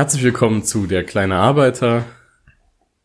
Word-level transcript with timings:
Herzlich 0.00 0.22
willkommen 0.22 0.64
zu 0.64 0.86
Der 0.86 1.04
kleine 1.04 1.36
Arbeiter 1.36 2.06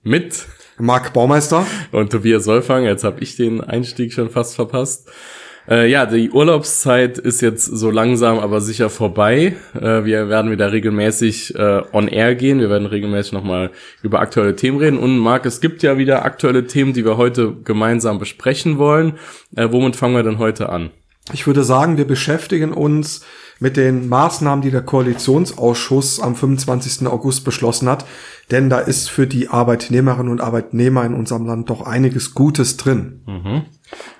mit 0.02 0.46
Marc 0.78 1.12
Baumeister 1.12 1.68
und 1.92 2.10
Tobias 2.10 2.48
Wolfang. 2.48 2.86
Jetzt 2.86 3.04
habe 3.04 3.20
ich 3.20 3.36
den 3.36 3.60
Einstieg 3.60 4.14
schon 4.14 4.30
fast 4.30 4.56
verpasst. 4.56 5.12
Äh, 5.68 5.92
ja, 5.92 6.06
die 6.06 6.32
Urlaubszeit 6.32 7.18
ist 7.18 7.42
jetzt 7.42 7.66
so 7.66 7.92
langsam, 7.92 8.40
aber 8.40 8.62
sicher 8.62 8.90
vorbei. 8.90 9.58
Äh, 9.74 10.06
wir 10.06 10.30
werden 10.30 10.52
wieder 10.52 10.72
regelmäßig 10.72 11.56
äh, 11.56 11.82
on 11.92 12.08
air 12.08 12.34
gehen. 12.34 12.62
Wir 12.62 12.70
werden 12.70 12.88
regelmäßig 12.88 13.34
nochmal 13.34 13.72
über 14.02 14.22
aktuelle 14.22 14.56
Themen 14.56 14.78
reden. 14.78 14.98
Und 14.98 15.18
Marc, 15.18 15.46
es 15.46 15.60
gibt 15.60 15.84
ja 15.84 15.98
wieder 15.98 16.24
aktuelle 16.24 16.66
Themen, 16.66 16.94
die 16.94 17.04
wir 17.04 17.18
heute 17.18 17.58
gemeinsam 17.66 18.20
besprechen 18.20 18.78
wollen. 18.78 19.20
Äh, 19.58 19.68
womit 19.70 19.98
fangen 19.98 20.16
wir 20.16 20.24
denn 20.24 20.40
heute 20.40 20.70
an? 20.70 20.92
Ich 21.34 21.46
würde 21.46 21.66
sagen, 21.66 21.98
wir 21.98 22.06
beschäftigen 22.06 22.72
uns 22.72 23.26
mit 23.60 23.78
den 23.78 24.10
Maßnahmen, 24.10 24.62
die 24.62 24.72
der 24.72 24.82
Koalitionsausschuss 24.82 26.20
am 26.20 26.36
25. 26.36 27.08
August 27.08 27.46
beschlossen 27.46 27.88
hat. 27.90 28.06
Denn 28.52 28.70
da 28.70 28.80
ist 28.80 29.10
für 29.10 29.28
die 29.28 29.50
Arbeitnehmerinnen 29.50 30.32
und 30.32 30.42
Arbeitnehmer 30.42 31.06
in 31.06 31.14
unserem 31.14 31.46
Land 31.46 31.70
doch 31.70 31.82
einiges 31.82 32.34
Gutes 32.34 32.78
drin. 32.78 33.22
Mhm. 33.26 33.62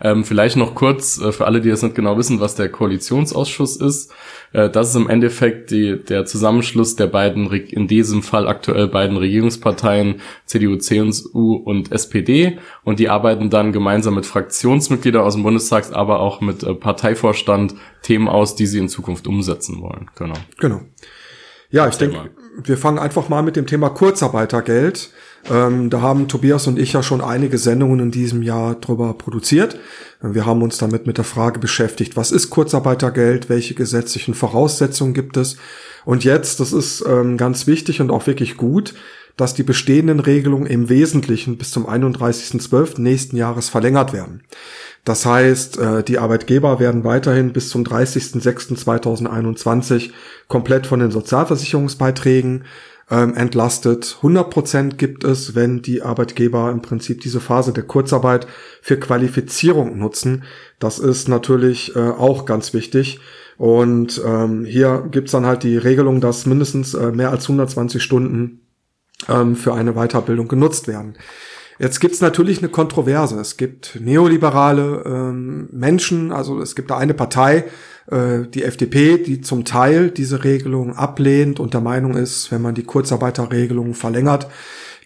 Ähm, 0.02 0.24
vielleicht 0.24 0.58
noch 0.58 0.76
kurz 0.76 1.20
äh, 1.20 1.32
für 1.32 1.46
alle, 1.46 1.62
die 1.62 1.70
jetzt 1.70 1.84
nicht 1.84 1.96
genau 1.96 2.18
wissen, 2.18 2.40
was 2.40 2.56
der 2.56 2.70
Koalitionsausschuss 2.70 3.78
ist. 3.78 4.12
Äh, 4.54 4.70
das 4.70 4.90
ist 4.90 4.96
im 4.96 5.10
Endeffekt 5.10 5.72
die, 5.72 5.98
der 5.98 6.26
Zusammenschluss 6.26 6.96
der 6.96 7.08
beiden, 7.08 7.52
in 7.52 7.88
diesem 7.88 8.22
Fall 8.22 8.48
aktuell 8.48 8.88
beiden 8.88 9.18
Regierungsparteien, 9.18 10.22
CDU, 10.46 10.78
CSU 10.78 11.56
und 11.56 11.92
SPD. 11.92 12.60
Und 12.84 13.00
die 13.00 13.10
arbeiten 13.10 13.50
dann 13.50 13.72
gemeinsam 13.72 14.16
mit 14.16 14.26
Fraktionsmitgliedern 14.26 15.24
aus 15.24 15.34
dem 15.34 15.44
Bundestag, 15.44 15.86
aber 15.94 16.20
auch 16.20 16.42
mit 16.42 16.64
äh, 16.64 16.74
Parteivorstand 16.74 17.76
Themen 18.02 18.28
aus, 18.28 18.56
die 18.56 18.68
sie 18.68 18.80
in 18.80 18.90
Zukunft 18.90 19.28
umsetzen 19.28 19.82
wollen. 19.82 20.10
Genau. 20.16 20.36
Genau. 20.60 20.82
Ja, 21.72 21.88
ich 21.88 21.98
denke, 21.98 22.30
wir 22.64 22.78
fangen 22.78 23.00
einfach 23.00 23.28
mal 23.30 23.42
mit 23.42 23.56
dem 23.56 23.68
Thema 23.68 23.90
Kurzarbeitergeld. 23.90 25.10
Ähm, 25.50 25.90
da 25.90 26.02
haben 26.02 26.28
Tobias 26.28 26.68
und 26.68 26.78
ich 26.80 26.94
ja 26.94 27.04
schon 27.04 27.22
einige 27.22 27.58
Sendungen 27.58 28.00
in 28.00 28.12
diesem 28.12 28.42
Jahr 28.42 28.76
drüber 28.76 29.14
produziert. 29.14 29.78
Wir 30.22 30.46
haben 30.46 30.62
uns 30.62 30.78
damit 30.78 31.08
mit 31.08 31.18
der 31.18 31.26
Frage 31.26 31.60
beschäftigt, 31.60 32.18
was 32.18 32.32
ist 32.32 32.50
Kurzarbeitergeld, 32.50 33.50
welche 33.50 33.76
gesetzlichen 33.76 34.34
Voraussetzungen 34.34 35.14
gibt 35.14 35.38
es. 35.38 35.58
Und 36.04 36.24
jetzt, 36.24 36.60
das 36.60 36.74
ist 36.74 37.04
ähm, 37.08 37.38
ganz 37.38 37.68
wichtig 37.68 38.02
und 38.02 38.10
auch 38.12 38.26
wirklich 38.28 38.58
gut, 38.58 38.96
dass 39.38 39.54
die 39.54 39.64
bestehenden 39.64 40.20
Regelungen 40.20 40.66
im 40.66 40.90
Wesentlichen 40.90 41.58
bis 41.58 41.72
zum 41.72 41.88
31.12. 41.88 43.00
nächsten 43.02 43.36
Jahres 43.36 43.68
verlängert 43.70 44.14
werden. 44.14 44.44
Das 45.04 45.26
heißt, 45.26 45.78
äh, 45.78 46.04
die 46.04 46.20
Arbeitgeber 46.20 46.80
werden 46.80 47.04
weiterhin 47.04 47.52
bis 47.54 47.70
zum 47.70 47.84
30.06.2021 47.84 50.12
komplett 50.48 50.88
von 50.88 51.02
den 51.02 51.12
Sozialversicherungsbeiträgen 51.12 52.64
ähm, 53.10 53.36
entlastet. 53.36 54.18
100% 54.22 54.96
gibt 54.96 55.24
es, 55.24 55.56
wenn 55.56 55.82
die 55.82 56.02
Arbeitgeber 56.02 56.72
im 56.72 56.82
Prinzip 56.82 57.22
diese 57.22 57.40
Phase 57.40 57.72
der 57.72 57.84
Kurzarbeit 57.84 58.48
für 58.82 58.98
Qualifizierung 58.98 59.98
nutzen. 59.98 60.44
Das 60.80 61.00
ist 61.00 61.28
natürlich 61.28 61.96
äh, 61.96 62.00
auch 62.00 62.46
ganz 62.46 62.74
wichtig. 62.74 63.20
Und 63.58 64.22
ähm, 64.26 64.66
hier 64.66 65.08
gibt's 65.12 65.32
dann 65.32 65.46
halt 65.46 65.64
die 65.64 65.78
Regelung, 65.78 66.20
dass 66.20 66.46
mindestens 66.46 66.94
äh, 66.94 67.12
mehr 67.12 67.32
als 67.32 67.44
120 67.44 68.02
Stunden 68.02 68.62
ähm, 69.30 69.56
für 69.56 69.74
eine 69.74 69.94
Weiterbildung 69.94 70.48
genutzt 70.48 70.88
werden. 70.88 71.16
Jetzt 71.78 72.00
gibt's 72.00 72.22
natürlich 72.22 72.60
eine 72.60 72.70
Kontroverse. 72.70 73.40
Es 73.40 73.58
gibt 73.58 74.00
neoliberale 74.00 75.04
ähm, 75.06 75.68
Menschen, 75.72 76.32
also 76.32 76.62
es 76.62 76.76
gibt 76.76 76.90
da 76.90 76.98
eine 76.98 77.14
Partei, 77.14 77.66
äh, 78.10 78.48
die 78.48 78.64
FDP, 78.64 79.18
die 79.18 79.42
zum 79.42 79.66
Teil 79.66 80.10
diese 80.10 80.44
Regelung 80.44 80.96
ablehnt 80.96 81.60
und 81.60 81.74
der 81.74 81.82
Meinung 81.82 82.16
ist, 82.16 82.52
wenn 82.52 82.62
man 82.62 82.76
die 82.76 82.84
Kurzarbeiterregelung 82.84 83.94
verlängert, 83.94 84.48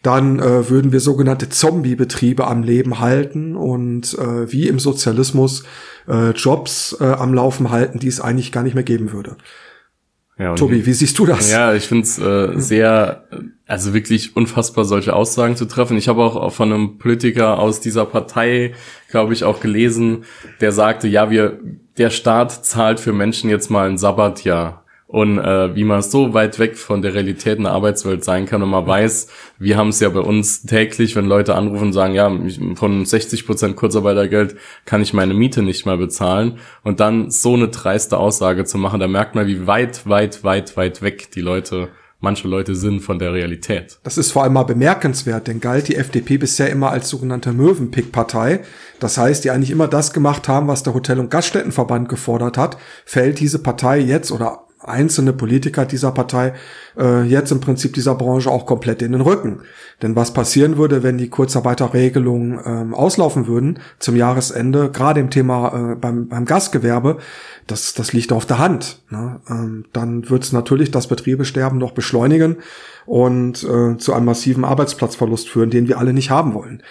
dann 0.03 0.39
äh, 0.39 0.69
würden 0.69 0.91
wir 0.91 0.99
sogenannte 0.99 1.49
Zombie-Betriebe 1.49 2.47
am 2.47 2.63
Leben 2.63 2.99
halten 2.99 3.55
und 3.55 4.17
äh, 4.17 4.51
wie 4.51 4.67
im 4.67 4.79
Sozialismus 4.79 5.63
äh, 6.07 6.31
Jobs 6.31 6.95
äh, 6.99 7.03
am 7.03 7.33
Laufen 7.33 7.69
halten, 7.69 7.99
die 7.99 8.07
es 8.07 8.21
eigentlich 8.21 8.51
gar 8.51 8.63
nicht 8.63 8.75
mehr 8.75 8.83
geben 8.83 9.11
würde. 9.11 9.35
Ja, 10.37 10.55
Tobi, 10.55 10.85
wie 10.85 10.93
siehst 10.93 11.19
du 11.19 11.25
das? 11.25 11.51
Ja, 11.51 11.73
ich 11.73 11.85
finde 11.85 12.03
es 12.03 12.17
äh, 12.17 12.53
sehr, 12.55 13.25
also 13.69 13.93
wirklich 13.93 14.35
unfassbar, 14.35 14.83
solche 14.83 15.15
Aussagen 15.15 15.55
zu 15.55 15.65
treffen. 15.65 15.95
Ich 15.95 16.07
habe 16.07 16.23
auch 16.23 16.51
von 16.51 16.73
einem 16.73 16.97
Politiker 16.97 17.59
aus 17.59 17.79
dieser 17.79 18.05
Partei, 18.05 18.73
glaube 19.11 19.33
ich, 19.33 19.43
auch 19.43 19.59
gelesen, 19.59 20.23
der 20.59 20.71
sagte, 20.71 21.07
ja, 21.07 21.29
wir, 21.29 21.59
der 21.99 22.09
Staat 22.09 22.65
zahlt 22.65 22.99
für 22.99 23.13
Menschen 23.13 23.47
jetzt 23.47 23.69
mal 23.69 23.87
ein 23.87 23.99
Sabbatjahr. 23.99 24.85
Und 25.05 25.37
äh, 25.37 25.75
wie 25.75 25.83
man 25.83 26.01
so 26.01 26.33
weit 26.33 26.57
weg 26.57 26.77
von 26.77 27.03
der 27.03 27.13
Realität 27.13 27.57
in 27.57 27.63
der 27.63 27.73
Arbeitswelt 27.73 28.23
sein 28.23 28.47
kann 28.47 28.63
und 28.63 28.69
man 28.69 28.85
weiß, 28.85 29.27
wir 29.59 29.77
haben 29.77 29.89
es 29.89 29.99
ja 29.99 30.09
bei 30.09 30.19
uns 30.19 30.63
täglich, 30.63 31.15
wenn 31.15 31.25
Leute 31.25 31.53
anrufen 31.53 31.87
und 31.87 31.93
sagen, 31.93 32.13
ja, 32.15 32.31
von 32.75 33.05
60 33.05 33.45
Prozent 33.45 33.75
Kurzarbeitergeld 33.75 34.55
kann 34.85 35.01
ich 35.01 35.13
meine 35.13 35.35
Miete 35.35 35.61
nicht 35.61 35.85
mal 35.85 35.97
bezahlen. 35.97 36.57
Und 36.83 36.99
dann 36.99 37.29
so 37.29 37.53
eine 37.53 37.67
dreiste 37.67 38.17
Aussage 38.17 38.65
zu 38.65 38.79
machen, 38.79 38.99
da 38.99 39.07
merkt 39.07 39.35
man, 39.35 39.45
wie 39.45 39.67
weit, 39.67 40.07
weit, 40.07 40.43
weit, 40.43 40.75
weit 40.75 41.03
weg 41.03 41.31
die 41.31 41.41
Leute 41.41 41.89
manche 42.19 42.47
Leute 42.47 42.75
sind 42.75 43.01
von 43.01 43.19
der 43.19 43.33
Realität. 43.33 43.99
Das 44.03 44.17
ist 44.17 44.31
vor 44.31 44.43
allem 44.43 44.53
mal 44.53 44.63
bemerkenswert, 44.63 45.47
denn 45.47 45.59
galt 45.59 45.87
die 45.87 45.95
FDP 45.95 46.37
bisher 46.37 46.69
immer 46.69 46.91
als 46.91 47.09
sogenannte 47.09 47.53
Möwenpick-Partei. 47.53 48.61
Das 48.99 49.17
heißt, 49.17 49.43
die 49.43 49.51
eigentlich 49.51 49.71
immer 49.71 49.87
das 49.87 50.13
gemacht 50.13 50.47
haben, 50.47 50.67
was 50.67 50.83
der 50.83 50.93
Hotel- 50.93 51.19
und 51.19 51.31
Gaststättenverband 51.31 52.09
gefordert 52.09 52.57
hat, 52.57 52.77
fällt 53.05 53.39
diese 53.39 53.59
Partei 53.59 53.99
jetzt 53.99 54.31
oder 54.31 54.68
einzelne 54.79 55.33
Politiker 55.33 55.85
dieser 55.85 56.11
Partei 56.11 56.53
äh, 56.97 57.23
jetzt 57.23 57.51
im 57.51 57.59
Prinzip 57.59 57.93
dieser 57.93 58.15
Branche 58.15 58.49
auch 58.49 58.65
komplett 58.65 59.01
in 59.01 59.11
den 59.11 59.21
Rücken. 59.21 59.61
Denn 60.01 60.15
was 60.15 60.33
passieren 60.33 60.77
würde, 60.77 61.03
wenn 61.03 61.17
die 61.17 61.29
Kurzarbeiterregelungen 61.29 62.59
ähm, 62.65 62.93
auslaufen 62.93 63.47
würden 63.47 63.79
zum 63.99 64.15
Jahresende, 64.15 64.89
gerade 64.89 65.19
im 65.19 65.29
Thema 65.29 65.91
äh, 65.91 65.95
beim, 65.95 66.27
beim 66.29 66.45
Gastgewerbe, 66.45 67.17
das, 67.67 67.93
das 67.93 68.13
liegt 68.13 68.31
auf 68.31 68.45
der 68.45 68.59
Hand. 68.59 69.01
Ne? 69.09 69.41
Ähm, 69.49 69.85
dann 69.91 70.29
wird 70.29 70.43
es 70.43 70.53
natürlich 70.53 70.91
das 70.91 71.07
Betriebesterben 71.07 71.77
noch 71.77 71.91
beschleunigen 71.91 72.57
und 73.05 73.63
äh, 73.63 73.97
zu 73.97 74.13
einem 74.13 74.25
massiven 74.25 74.63
Arbeitsplatzverlust 74.63 75.49
führen, 75.49 75.69
den 75.69 75.87
wir 75.87 75.97
alle 75.97 76.13
nicht 76.13 76.29
haben 76.29 76.53
wollen. 76.53 76.81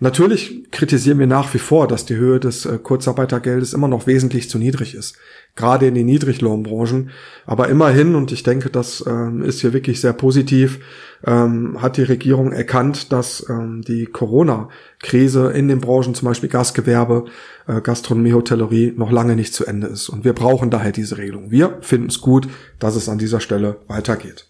Natürlich 0.00 0.70
kritisieren 0.70 1.18
wir 1.18 1.26
nach 1.26 1.52
wie 1.54 1.58
vor, 1.58 1.88
dass 1.88 2.04
die 2.04 2.16
Höhe 2.16 2.38
des 2.38 2.66
äh, 2.66 2.78
Kurzarbeitergeldes 2.78 3.72
immer 3.72 3.88
noch 3.88 4.06
wesentlich 4.06 4.48
zu 4.48 4.58
niedrig 4.58 4.94
ist 4.94 5.18
gerade 5.58 5.88
in 5.88 5.94
den 5.94 6.06
Niedriglohnbranchen. 6.06 7.10
Aber 7.44 7.68
immerhin, 7.68 8.14
und 8.14 8.32
ich 8.32 8.42
denke, 8.44 8.70
das 8.70 9.04
ähm, 9.06 9.42
ist 9.42 9.60
hier 9.60 9.74
wirklich 9.74 10.00
sehr 10.00 10.14
positiv, 10.14 10.80
ähm, 11.26 11.82
hat 11.82 11.98
die 11.98 12.04
Regierung 12.04 12.52
erkannt, 12.52 13.12
dass 13.12 13.44
ähm, 13.50 13.82
die 13.86 14.06
Corona-Krise 14.06 15.50
in 15.50 15.68
den 15.68 15.80
Branchen, 15.80 16.14
zum 16.14 16.26
Beispiel 16.26 16.48
Gastgewerbe, 16.48 17.26
äh, 17.66 17.80
Gastronomie, 17.82 18.32
Hotellerie, 18.32 18.94
noch 18.96 19.10
lange 19.10 19.36
nicht 19.36 19.52
zu 19.52 19.66
Ende 19.66 19.88
ist. 19.88 20.08
Und 20.08 20.24
wir 20.24 20.32
brauchen 20.32 20.70
daher 20.70 20.92
diese 20.92 21.18
Regelung. 21.18 21.50
Wir 21.50 21.78
finden 21.80 22.08
es 22.08 22.20
gut, 22.20 22.48
dass 22.78 22.96
es 22.96 23.08
an 23.08 23.18
dieser 23.18 23.40
Stelle 23.40 23.78
weitergeht. 23.88 24.47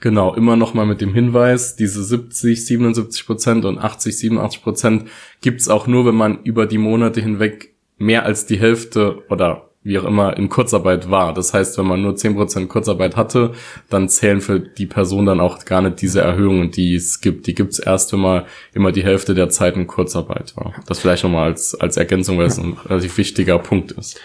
Genau, 0.00 0.34
immer 0.34 0.54
noch 0.54 0.74
mal 0.74 0.86
mit 0.86 1.00
dem 1.00 1.12
Hinweis, 1.12 1.74
diese 1.74 2.04
70, 2.04 2.64
77 2.64 3.26
Prozent 3.26 3.64
und 3.64 3.78
80, 3.78 4.16
87 4.16 4.62
Prozent 4.62 5.08
gibt's 5.40 5.68
auch 5.68 5.88
nur, 5.88 6.06
wenn 6.06 6.14
man 6.14 6.42
über 6.44 6.66
die 6.66 6.78
Monate 6.78 7.20
hinweg 7.20 7.74
mehr 7.98 8.24
als 8.24 8.46
die 8.46 8.60
Hälfte 8.60 9.22
oder 9.28 9.68
wie 9.82 9.98
auch 9.98 10.04
immer 10.04 10.36
in 10.36 10.48
Kurzarbeit 10.48 11.10
war. 11.10 11.32
Das 11.32 11.54
heißt, 11.54 11.78
wenn 11.78 11.86
man 11.86 12.02
nur 12.02 12.14
zehn 12.14 12.34
Prozent 12.34 12.68
Kurzarbeit 12.68 13.16
hatte, 13.16 13.52
dann 13.88 14.08
zählen 14.08 14.40
für 14.40 14.60
die 14.60 14.86
Person 14.86 15.26
dann 15.26 15.40
auch 15.40 15.64
gar 15.64 15.80
nicht 15.80 16.00
diese 16.02 16.20
Erhöhungen, 16.20 16.70
die 16.70 16.94
es 16.94 17.20
gibt. 17.20 17.46
Die 17.46 17.54
gibt's 17.54 17.78
erst, 17.78 18.12
wenn 18.12 18.20
man 18.20 18.44
immer 18.74 18.92
die 18.92 19.04
Hälfte 19.04 19.34
der 19.34 19.48
Zeit 19.48 19.76
in 19.76 19.86
Kurzarbeit 19.86 20.56
war. 20.56 20.74
Das 20.86 20.98
vielleicht 20.98 21.24
nochmal 21.24 21.44
als, 21.44 21.74
als 21.74 21.96
Ergänzung, 21.96 22.38
weil 22.38 22.46
es 22.46 22.58
ein 22.58 22.76
relativ 22.86 23.16
wichtiger 23.18 23.58
Punkt 23.58 23.92
ist. 23.92 24.20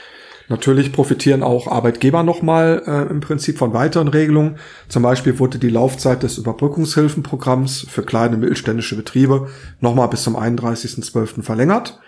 Natürlich 0.50 0.92
profitieren 0.92 1.42
auch 1.42 1.68
Arbeitgeber 1.68 2.24
nochmal 2.24 2.84
äh, 2.86 3.10
im 3.10 3.22
Prinzip 3.22 3.58
von 3.58 3.74
weiteren 3.74 4.08
Regelungen. 4.10 4.58
Zum 4.90 5.04
Beispiel 5.04 5.40
wurde 5.40 5.58
die 5.58 5.70
Laufzeit 5.70 6.24
des 6.24 6.38
Überbrückungshilfenprogramms 6.38 7.88
für 7.90 8.04
kleine 8.04 8.38
mittelständische 8.38 8.96
Betriebe 8.96 9.48
nochmal 9.80 10.10
bis 10.10 10.24
zum 10.24 10.36
31.12. 10.36 11.44
verlängert. 11.44 12.00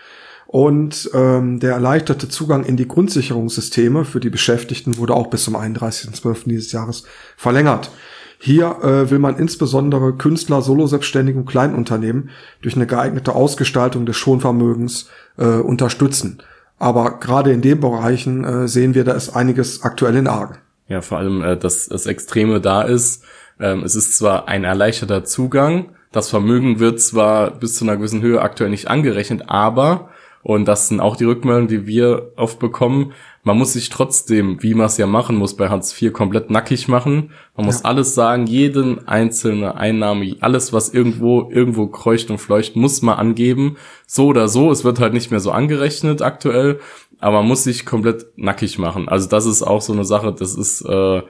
Und 0.46 1.10
ähm, 1.12 1.58
der 1.58 1.72
erleichterte 1.72 2.28
Zugang 2.28 2.64
in 2.64 2.76
die 2.76 2.86
Grundsicherungssysteme 2.86 4.04
für 4.04 4.20
die 4.20 4.30
Beschäftigten 4.30 4.96
wurde 4.96 5.14
auch 5.14 5.26
bis 5.26 5.44
zum 5.44 5.56
31.12. 5.56 6.48
dieses 6.48 6.70
Jahres 6.72 7.02
verlängert. 7.36 7.90
Hier 8.38 8.78
äh, 8.82 9.10
will 9.10 9.18
man 9.18 9.38
insbesondere 9.38 10.12
Künstler, 10.12 10.62
Solo-Selbstständige 10.62 11.38
und 11.38 11.46
Kleinunternehmen 11.46 12.30
durch 12.60 12.76
eine 12.76 12.86
geeignete 12.86 13.34
Ausgestaltung 13.34 14.06
des 14.06 14.16
Schonvermögens 14.16 15.08
äh, 15.38 15.46
unterstützen. 15.46 16.42
Aber 16.78 17.18
gerade 17.18 17.52
in 17.52 17.62
den 17.62 17.80
Bereichen 17.80 18.44
äh, 18.44 18.68
sehen 18.68 18.94
wir, 18.94 19.04
da 19.04 19.12
ist 19.12 19.30
einiges 19.30 19.82
aktuell 19.82 20.16
in 20.16 20.26
Argen. 20.26 20.58
Ja, 20.88 21.00
vor 21.00 21.18
allem, 21.18 21.42
äh, 21.42 21.56
dass 21.56 21.86
das 21.86 22.06
Extreme 22.06 22.60
da 22.60 22.82
ist. 22.82 23.24
Ähm, 23.58 23.82
es 23.82 23.94
ist 23.94 24.16
zwar 24.16 24.48
ein 24.48 24.64
erleichterter 24.64 25.24
Zugang, 25.24 25.90
das 26.16 26.30
Vermögen 26.30 26.78
wird 26.78 26.98
zwar 27.00 27.50
bis 27.50 27.76
zu 27.76 27.84
einer 27.84 27.98
gewissen 27.98 28.22
Höhe 28.22 28.40
aktuell 28.40 28.70
nicht 28.70 28.88
angerechnet, 28.88 29.44
aber 29.48 30.08
Und 30.46 30.66
das 30.66 30.86
sind 30.86 31.00
auch 31.00 31.16
die 31.16 31.24
Rückmeldungen, 31.24 31.66
die 31.66 31.88
wir 31.88 32.30
oft 32.36 32.60
bekommen. 32.60 33.12
Man 33.42 33.58
muss 33.58 33.72
sich 33.72 33.88
trotzdem, 33.88 34.62
wie 34.62 34.74
man 34.74 34.86
es 34.86 34.96
ja 34.96 35.08
machen 35.08 35.34
muss, 35.34 35.56
bei 35.56 35.70
Hartz 35.70 36.00
IV 36.00 36.12
komplett 36.12 36.50
nackig 36.50 36.86
machen. 36.86 37.32
Man 37.56 37.66
muss 37.66 37.84
alles 37.84 38.14
sagen, 38.14 38.46
jeden 38.46 39.08
einzelne 39.08 39.74
Einnahme, 39.74 40.36
alles, 40.38 40.72
was 40.72 40.94
irgendwo, 40.94 41.50
irgendwo 41.50 41.88
kreucht 41.88 42.30
und 42.30 42.38
fleucht, 42.38 42.76
muss 42.76 43.02
man 43.02 43.18
angeben. 43.18 43.76
So 44.06 44.26
oder 44.26 44.46
so. 44.46 44.70
Es 44.70 44.84
wird 44.84 45.00
halt 45.00 45.14
nicht 45.14 45.32
mehr 45.32 45.40
so 45.40 45.50
angerechnet 45.50 46.22
aktuell. 46.22 46.78
Aber 47.18 47.38
man 47.38 47.48
muss 47.48 47.64
sich 47.64 47.84
komplett 47.84 48.26
nackig 48.36 48.78
machen. 48.78 49.08
Also 49.08 49.28
das 49.28 49.46
ist 49.46 49.64
auch 49.64 49.82
so 49.82 49.94
eine 49.94 50.04
Sache, 50.04 50.32
das 50.32 50.54
ist, 50.54 50.82
äh, 50.82 51.22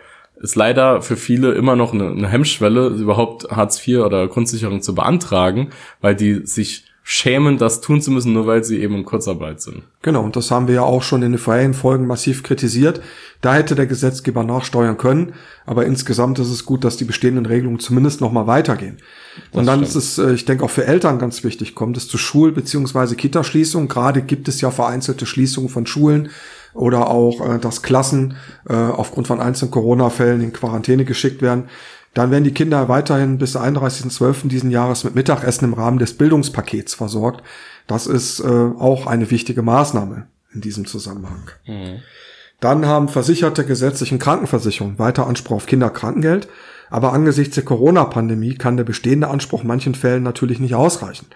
ist 0.42 0.56
leider 0.56 1.00
für 1.00 1.16
viele 1.16 1.52
immer 1.52 1.74
noch 1.74 1.94
eine, 1.94 2.08
eine 2.10 2.28
Hemmschwelle, 2.28 2.88
überhaupt 2.88 3.50
Hartz 3.50 3.88
IV 3.88 4.00
oder 4.00 4.28
Grundsicherung 4.28 4.82
zu 4.82 4.94
beantragen, 4.94 5.70
weil 6.02 6.14
die 6.14 6.44
sich 6.44 6.84
schämen, 7.08 7.56
das 7.56 7.81
tun 7.81 8.03
zu 8.03 8.11
müssen, 8.11 8.32
nur 8.32 8.49
weil 8.49 8.64
sie 8.64 8.82
eben 8.82 8.97
in 8.97 9.05
Kurzarbeit 9.05 9.61
sind. 9.61 9.85
Genau, 10.03 10.25
und 10.25 10.35
das 10.35 10.50
haben 10.50 10.67
wir 10.67 10.75
ja 10.75 10.82
auch 10.82 11.05
schon 11.05 11.23
in 11.23 11.31
den 11.31 11.38
vorherigen 11.38 11.73
Folgen 11.73 12.05
massiv 12.05 12.43
kritisiert. 12.43 13.00
Da 13.41 13.55
hätte 13.55 13.76
der 13.76 13.87
Gesetzgeber 13.87 14.43
nachsteuern 14.43 14.99
können, 14.99 15.35
aber 15.67 15.87
insgesamt 15.87 16.41
ist 16.41 16.50
es 16.50 16.64
gut, 16.64 16.82
dass 16.82 16.97
die 16.97 17.05
bestehenden 17.05 17.47
Regelungen 17.47 17.79
zumindest 17.79 18.20
nochmal 18.20 18.49
weitergehen. 18.49 18.97
Das 19.53 19.61
und 19.61 19.67
dann 19.67 19.87
stimmt. 19.87 19.88
ist 19.88 20.19
es, 20.19 20.19
äh, 20.19 20.32
ich 20.32 20.47
denke, 20.47 20.64
auch 20.64 20.70
für 20.70 20.85
Eltern 20.85 21.20
ganz 21.20 21.44
wichtig, 21.44 21.76
kommt 21.76 21.97
es 21.97 22.08
zu 22.08 22.19
Schul- 22.19 22.50
bzw. 22.50 23.14
Kitaschließungen. 23.14 23.87
Gerade 23.87 24.23
gibt 24.23 24.49
es 24.49 24.61
ja 24.61 24.73
vereinzelte 24.73 25.26
Schließungen 25.26 25.69
von 25.69 25.87
Schulen 25.87 26.31
oder 26.75 27.09
auch, 27.09 27.55
äh, 27.55 27.61
dass 27.61 27.82
Klassen 27.82 28.35
äh, 28.69 28.75
aufgrund 28.75 29.29
von 29.29 29.41
einzelnen 29.41 29.70
Corona-Fällen 29.70 30.41
in 30.41 30.52
Quarantäne 30.52 31.05
geschickt 31.05 31.41
werden. 31.41 31.69
Dann 32.16 32.30
werden 32.30 32.44
die 32.44 32.54
Kinder 32.54 32.88
weiterhin 32.88 33.36
bis 33.36 33.58
31.12. 33.58 34.48
diesen 34.48 34.70
Jahres 34.70 35.04
mit 35.04 35.14
Mittagessen 35.14 35.66
im 35.66 35.74
Rahmen 35.74 35.98
des 35.98 36.14
Bildungspakets 36.14 36.94
versorgt. 36.94 37.42
Das 37.86 38.06
ist 38.06 38.40
äh, 38.40 38.46
auch 38.46 39.06
eine 39.06 39.30
wichtige 39.30 39.60
Maßnahme 39.60 40.26
in 40.54 40.62
diesem 40.62 40.86
Zusammenhang. 40.86 41.50
Mhm. 41.66 41.98
Dann 42.58 42.86
haben 42.86 43.10
Versicherte 43.10 43.66
gesetzlichen 43.66 44.18
Krankenversicherungen 44.18 44.98
weiter 44.98 45.26
Anspruch 45.26 45.56
auf 45.56 45.66
Kinderkrankengeld. 45.66 46.48
Aber 46.88 47.12
angesichts 47.12 47.56
der 47.56 47.66
Corona-Pandemie 47.66 48.54
kann 48.54 48.78
der 48.78 48.84
bestehende 48.84 49.28
Anspruch 49.28 49.60
in 49.60 49.68
manchen 49.68 49.94
Fällen 49.94 50.22
natürlich 50.22 50.58
nicht 50.58 50.74
ausreichen. 50.74 51.26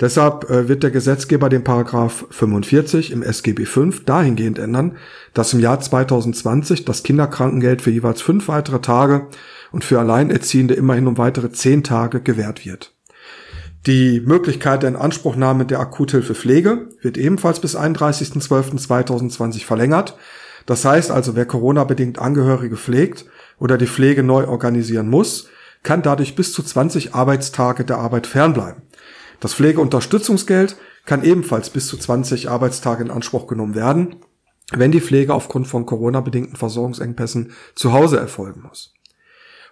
Deshalb 0.00 0.48
äh, 0.48 0.68
wird 0.68 0.82
der 0.82 0.90
Gesetzgeber 0.90 1.50
den 1.50 1.64
Paragraph 1.64 2.24
45 2.30 3.12
im 3.12 3.22
SGB 3.22 3.66
V 3.66 3.90
dahingehend 4.06 4.58
ändern, 4.58 4.96
dass 5.34 5.52
im 5.52 5.60
Jahr 5.60 5.80
2020 5.80 6.86
das 6.86 7.02
Kinderkrankengeld 7.02 7.82
für 7.82 7.90
jeweils 7.90 8.22
fünf 8.22 8.48
weitere 8.48 8.80
Tage 8.80 9.26
und 9.74 9.82
für 9.82 9.98
Alleinerziehende 9.98 10.74
immerhin 10.74 11.08
um 11.08 11.18
weitere 11.18 11.50
zehn 11.50 11.82
Tage 11.82 12.20
gewährt 12.20 12.64
wird. 12.64 12.94
Die 13.86 14.20
Möglichkeit 14.20 14.84
der 14.84 14.90
Inanspruchnahme 14.90 15.66
der 15.66 15.80
Akuthilfe 15.80 16.36
Pflege 16.36 16.88
wird 17.02 17.18
ebenfalls 17.18 17.58
bis 17.58 17.76
31.12.2020 17.76 19.64
verlängert. 19.64 20.16
Das 20.64 20.84
heißt 20.84 21.10
also, 21.10 21.34
wer 21.34 21.44
Corona-bedingt 21.44 22.20
Angehörige 22.20 22.76
pflegt 22.76 23.26
oder 23.58 23.76
die 23.76 23.88
Pflege 23.88 24.22
neu 24.22 24.46
organisieren 24.46 25.10
muss, 25.10 25.48
kann 25.82 26.02
dadurch 26.02 26.36
bis 26.36 26.52
zu 26.52 26.62
20 26.62 27.14
Arbeitstage 27.14 27.84
der 27.84 27.98
Arbeit 27.98 28.28
fernbleiben. 28.28 28.82
Das 29.40 29.54
Pflegeunterstützungsgeld 29.54 30.76
kann 31.04 31.24
ebenfalls 31.24 31.68
bis 31.68 31.88
zu 31.88 31.98
20 31.98 32.48
Arbeitstage 32.48 33.02
in 33.02 33.10
Anspruch 33.10 33.48
genommen 33.48 33.74
werden, 33.74 34.16
wenn 34.72 34.92
die 34.92 35.00
Pflege 35.00 35.34
aufgrund 35.34 35.66
von 35.66 35.84
Corona-bedingten 35.84 36.56
Versorgungsengpässen 36.56 37.50
zu 37.74 37.92
Hause 37.92 38.18
erfolgen 38.18 38.62
muss. 38.62 38.94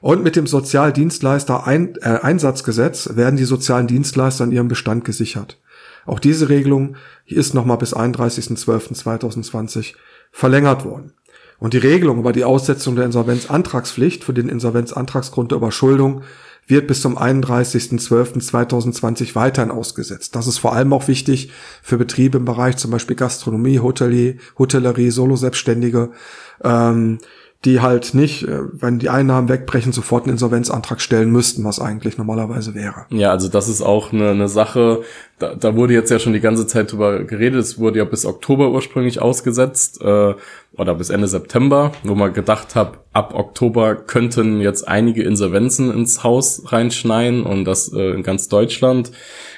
Und 0.03 0.23
mit 0.23 0.37
dem 0.37 0.47
Sozialdienstleister 0.47 1.67
-Ein 1.67 1.97
äh, 2.03 2.21
Einsatzgesetz 2.21 3.09
werden 3.15 3.37
die 3.37 3.45
sozialen 3.45 3.87
Dienstleister 3.87 4.45
in 4.45 4.53
ihrem 4.53 4.69
Bestand 4.69 5.07
gesichert. 5.07 5.59
Auch 6.05 6.19
diese 6.19 6.49
Regelung 6.49 6.97
ist 7.25 7.55
nochmal 7.55 7.79
bis 7.79 7.97
31.12.2020 7.97 9.95
verlängert 10.33 10.85
worden. 10.85 11.13
Und 11.61 11.75
die 11.75 11.79
Regelung 11.79 12.19
über 12.19 12.33
die 12.33 12.45
Aussetzung 12.45 12.97
der 12.97 13.05
Insolvenzantragspflicht 13.05 14.25
für 14.25 14.35
den 14.35 14.49
Insolvenzantragsgrund 14.49 15.53
der 15.53 15.59
Überschuldung 15.59 16.23
wird 16.67 16.89
bis 16.89 17.01
zum 17.01 17.17
31.12.2020 17.17 19.37
weiterhin 19.37 19.71
ausgesetzt. 19.71 20.35
Das 20.35 20.49
ist 20.49 20.59
vor 20.59 20.75
allem 20.75 20.93
auch 20.93 21.07
wichtig 21.07 21.53
für 21.81 21.97
Betriebe 21.97 22.39
im 22.39 22.45
Bereich 22.45 22.77
zum 22.77 22.91
Beispiel 22.91 23.15
Gastronomie, 23.15 23.79
Hotelier, 23.79 24.35
Hotellerie, 24.59 25.11
Solo-Selbstständige, 25.11 26.11
ähm, 26.65 27.19
die 27.65 27.81
halt 27.81 28.15
nicht, 28.15 28.43
äh, 28.43 28.61
wenn 28.73 28.99
die 28.99 29.09
Einnahmen 29.09 29.49
wegbrechen, 29.49 29.93
sofort 29.93 30.25
einen 30.25 30.33
Insolvenzantrag 30.33 31.01
stellen 31.01 31.31
müssten, 31.31 31.65
was 31.65 31.79
eigentlich 31.79 32.19
normalerweise 32.19 32.75
wäre. 32.75 33.07
Ja, 33.11 33.31
also 33.31 33.49
das 33.49 33.69
ist 33.69 33.83
auch 33.83 34.13
eine, 34.13 34.31
eine 34.31 34.49
Sache, 34.49 35.03
da, 35.39 35.55
da 35.55 35.77
wurde 35.77 35.95
jetzt 35.95 36.11
ja 36.11 36.19
schon 36.19 36.33
die 36.33 36.41
ganze 36.41 36.67
Zeit 36.67 36.91
drüber 36.91 37.23
geredet, 37.23 37.61
es 37.61 37.79
wurde 37.79 37.99
ja 37.99 38.05
bis 38.05 38.27
Oktober 38.27 38.71
ursprünglich 38.71 39.23
ausgesetzt 39.23 40.01
äh, 40.01 40.35
oder 40.77 40.95
bis 40.95 41.11
Ende 41.11 41.29
September, 41.29 41.93
wo 42.03 42.17
man 42.17 42.33
gedacht 42.33 42.75
hat, 42.75 42.99
ab 43.13 43.35
Oktober 43.35 43.95
könnten 43.95 44.61
jetzt 44.61 44.89
einige 44.89 45.23
Insolvenzen 45.23 45.93
ins 45.93 46.25
Haus 46.25 46.73
reinschneien 46.73 47.45
und 47.45 47.65
das 47.65 47.93
äh, 47.93 48.11
in 48.11 48.25
ganz 48.25 48.49
Deutschland 48.49 49.13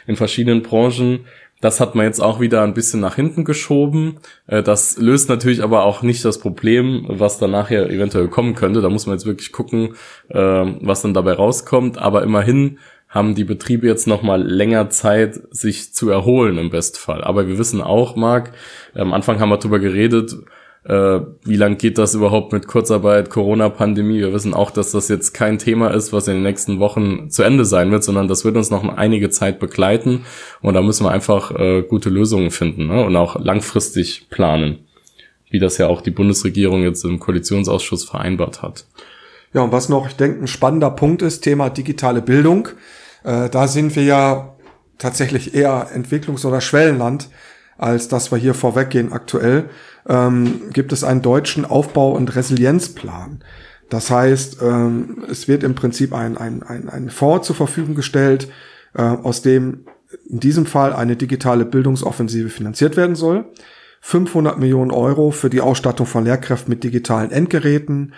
in 0.06 0.16
verschiedenen 0.16 0.62
Branchen. 0.62 1.24
Das 1.64 1.80
hat 1.80 1.94
man 1.94 2.04
jetzt 2.04 2.20
auch 2.20 2.40
wieder 2.40 2.60
ein 2.60 2.74
bisschen 2.74 3.00
nach 3.00 3.14
hinten 3.14 3.42
geschoben. 3.42 4.18
Äh, 4.46 4.62
das 4.62 4.98
löst 4.98 5.30
natürlich 5.30 5.62
aber 5.62 5.84
auch 5.84 6.02
nicht 6.02 6.22
das 6.22 6.38
Problem, 6.38 7.06
was 7.08 7.38
dann 7.38 7.52
nachher 7.52 7.88
eventuell 7.88 8.28
kommen 8.28 8.54
könnte. 8.54 8.82
Da 8.82 8.90
muss 8.90 9.06
man 9.06 9.16
jetzt 9.16 9.24
wirklich 9.24 9.50
gucken, 9.50 9.94
äh, 10.28 10.36
was 10.38 11.00
dann 11.00 11.14
dabei 11.14 11.32
rauskommt. 11.32 11.96
Aber 11.96 12.22
immerhin 12.22 12.80
haben 13.08 13.34
die 13.34 13.44
Betriebe 13.44 13.86
jetzt 13.86 14.06
noch 14.06 14.20
mal 14.20 14.42
länger 14.42 14.90
Zeit, 14.90 15.40
sich 15.52 15.94
zu 15.94 16.10
erholen 16.10 16.58
im 16.58 16.68
Bestfall. 16.68 17.24
Aber 17.24 17.48
wir 17.48 17.56
wissen 17.56 17.80
auch, 17.80 18.14
Marc, 18.14 18.52
am 18.94 19.14
Anfang 19.14 19.40
haben 19.40 19.48
wir 19.48 19.56
darüber 19.56 19.78
geredet, 19.78 20.36
äh, 20.84 21.20
wie 21.44 21.56
lang 21.56 21.78
geht 21.78 21.96
das 21.96 22.14
überhaupt 22.14 22.52
mit 22.52 22.66
Kurzarbeit, 22.66 23.30
Corona-Pandemie. 23.30 24.18
Wir 24.18 24.32
wissen 24.34 24.52
auch, 24.52 24.70
dass 24.70 24.92
das 24.92 25.08
jetzt 25.08 25.32
kein 25.32 25.58
Thema 25.58 25.88
ist, 25.88 26.12
was 26.12 26.28
in 26.28 26.34
den 26.34 26.42
nächsten 26.42 26.78
Wochen 26.78 27.30
zu 27.30 27.42
Ende 27.42 27.64
sein 27.64 27.90
wird, 27.90 28.04
sondern 28.04 28.28
das 28.28 28.44
wird 28.44 28.56
uns 28.56 28.70
noch 28.70 28.84
einige 28.84 29.30
Zeit 29.30 29.58
begleiten. 29.58 30.26
Und 30.60 30.74
da 30.74 30.82
müssen 30.82 31.04
wir 31.04 31.10
einfach 31.10 31.52
äh, 31.52 31.82
gute 31.82 32.10
Lösungen 32.10 32.50
finden 32.50 32.88
ne? 32.88 33.02
und 33.02 33.16
auch 33.16 33.40
langfristig 33.40 34.28
planen, 34.28 34.80
wie 35.50 35.58
das 35.58 35.78
ja 35.78 35.86
auch 35.86 36.02
die 36.02 36.10
Bundesregierung 36.10 36.82
jetzt 36.82 37.04
im 37.04 37.18
Koalitionsausschuss 37.18 38.04
vereinbart 38.04 38.62
hat. 38.62 38.86
Ja, 39.54 39.62
und 39.62 39.72
was 39.72 39.88
noch, 39.88 40.06
ich 40.06 40.16
denke, 40.16 40.42
ein 40.42 40.48
spannender 40.48 40.90
Punkt 40.90 41.22
ist, 41.22 41.40
Thema 41.40 41.70
digitale 41.70 42.20
Bildung. 42.20 42.68
Äh, 43.22 43.48
da 43.48 43.68
sind 43.68 43.96
wir 43.96 44.02
ja 44.02 44.54
tatsächlich 44.98 45.54
eher 45.54 45.88
Entwicklungs- 45.94 46.44
oder 46.44 46.60
Schwellenland, 46.60 47.28
als 47.78 48.08
dass 48.08 48.30
wir 48.30 48.38
hier 48.38 48.54
vorweggehen 48.54 49.12
aktuell 49.12 49.68
ähm, 50.08 50.70
gibt 50.72 50.92
es 50.92 51.04
einen 51.04 51.22
deutschen 51.22 51.64
Aufbau- 51.64 52.12
und 52.12 52.34
Resilienzplan. 52.34 53.42
Das 53.88 54.10
heißt, 54.10 54.58
ähm, 54.62 55.24
es 55.30 55.48
wird 55.48 55.62
im 55.62 55.74
Prinzip 55.74 56.12
ein, 56.12 56.36
ein, 56.36 56.62
ein, 56.62 56.88
ein 56.88 57.10
Fonds 57.10 57.46
zur 57.46 57.56
Verfügung 57.56 57.94
gestellt, 57.94 58.48
äh, 58.94 59.02
aus 59.02 59.42
dem 59.42 59.86
in 60.28 60.40
diesem 60.40 60.66
Fall 60.66 60.92
eine 60.92 61.16
digitale 61.16 61.64
Bildungsoffensive 61.64 62.48
finanziert 62.48 62.96
werden 62.96 63.16
soll. 63.16 63.46
500 64.00 64.58
Millionen 64.58 64.90
Euro 64.90 65.30
für 65.30 65.50
die 65.50 65.60
Ausstattung 65.60 66.06
von 66.06 66.24
Lehrkräften 66.24 66.70
mit 66.70 66.84
digitalen 66.84 67.30
Endgeräten. 67.30 68.12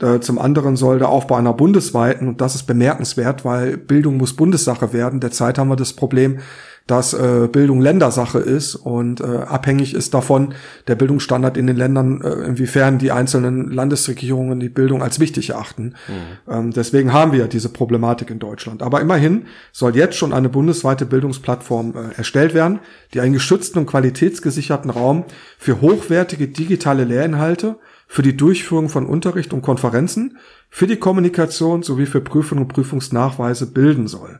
Äh, 0.00 0.20
zum 0.20 0.38
anderen 0.38 0.76
soll 0.76 0.98
der 0.98 1.10
Aufbau 1.10 1.36
einer 1.36 1.52
bundesweiten, 1.52 2.26
und 2.26 2.40
das 2.40 2.54
ist 2.54 2.64
bemerkenswert, 2.64 3.44
weil 3.44 3.76
Bildung 3.76 4.16
muss 4.16 4.34
Bundessache 4.34 4.92
werden. 4.92 5.20
Derzeit 5.20 5.58
haben 5.58 5.68
wir 5.68 5.76
das 5.76 5.92
Problem, 5.92 6.38
dass 6.86 7.14
äh, 7.14 7.48
Bildung 7.50 7.80
Ländersache 7.80 8.38
ist 8.38 8.76
und 8.76 9.20
äh, 9.20 9.24
abhängig 9.24 9.92
ist 9.92 10.14
davon 10.14 10.54
der 10.86 10.94
Bildungsstandard 10.94 11.56
in 11.56 11.66
den 11.66 11.76
Ländern, 11.76 12.22
äh, 12.22 12.46
inwiefern 12.46 12.98
die 12.98 13.10
einzelnen 13.10 13.72
Landesregierungen 13.72 14.60
die 14.60 14.68
Bildung 14.68 15.02
als 15.02 15.18
wichtig 15.18 15.50
erachten. 15.50 15.94
Mhm. 16.06 16.52
Ähm, 16.52 16.70
deswegen 16.72 17.12
haben 17.12 17.32
wir 17.32 17.48
diese 17.48 17.70
Problematik 17.70 18.30
in 18.30 18.38
Deutschland. 18.38 18.82
Aber 18.82 19.00
immerhin 19.00 19.46
soll 19.72 19.96
jetzt 19.96 20.16
schon 20.16 20.32
eine 20.32 20.48
bundesweite 20.48 21.06
Bildungsplattform 21.06 21.94
äh, 21.96 22.16
erstellt 22.16 22.54
werden, 22.54 22.78
die 23.14 23.20
einen 23.20 23.32
geschützten 23.32 23.80
und 23.80 23.86
qualitätsgesicherten 23.86 24.90
Raum 24.90 25.24
für 25.58 25.80
hochwertige 25.80 26.46
digitale 26.46 27.02
Lehrinhalte, 27.02 27.78
für 28.06 28.22
die 28.22 28.36
Durchführung 28.36 28.88
von 28.88 29.06
Unterricht 29.06 29.52
und 29.52 29.62
Konferenzen, 29.62 30.38
für 30.70 30.86
die 30.86 30.96
Kommunikation 30.96 31.82
sowie 31.82 32.06
für 32.06 32.20
Prüfungen 32.20 32.62
und 32.62 32.68
Prüfungsnachweise 32.68 33.66
bilden 33.72 34.06
soll. 34.06 34.38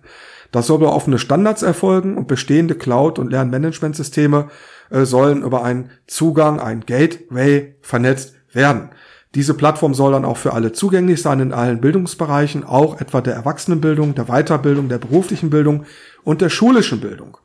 Das 0.56 0.68
soll 0.68 0.78
über 0.78 0.96
offene 0.96 1.18
Standards 1.18 1.62
erfolgen 1.62 2.16
und 2.16 2.28
bestehende 2.28 2.76
Cloud- 2.76 3.18
und 3.18 3.30
Lernmanagementsysteme 3.30 4.48
äh, 4.88 5.04
sollen 5.04 5.42
über 5.42 5.62
einen 5.62 5.90
Zugang, 6.06 6.60
ein 6.60 6.80
Gateway 6.86 7.74
vernetzt 7.82 8.36
werden. 8.54 8.88
Diese 9.34 9.52
Plattform 9.52 9.92
soll 9.92 10.12
dann 10.12 10.24
auch 10.24 10.38
für 10.38 10.54
alle 10.54 10.72
zugänglich 10.72 11.20
sein 11.20 11.40
in 11.40 11.52
allen 11.52 11.82
Bildungsbereichen, 11.82 12.64
auch 12.64 13.02
etwa 13.02 13.20
der 13.20 13.34
Erwachsenenbildung, 13.34 14.14
der 14.14 14.28
Weiterbildung, 14.28 14.88
der 14.88 14.96
beruflichen 14.96 15.50
Bildung 15.50 15.84
und 16.24 16.40
der 16.40 16.48
schulischen 16.48 17.02
Bildung. 17.02 17.36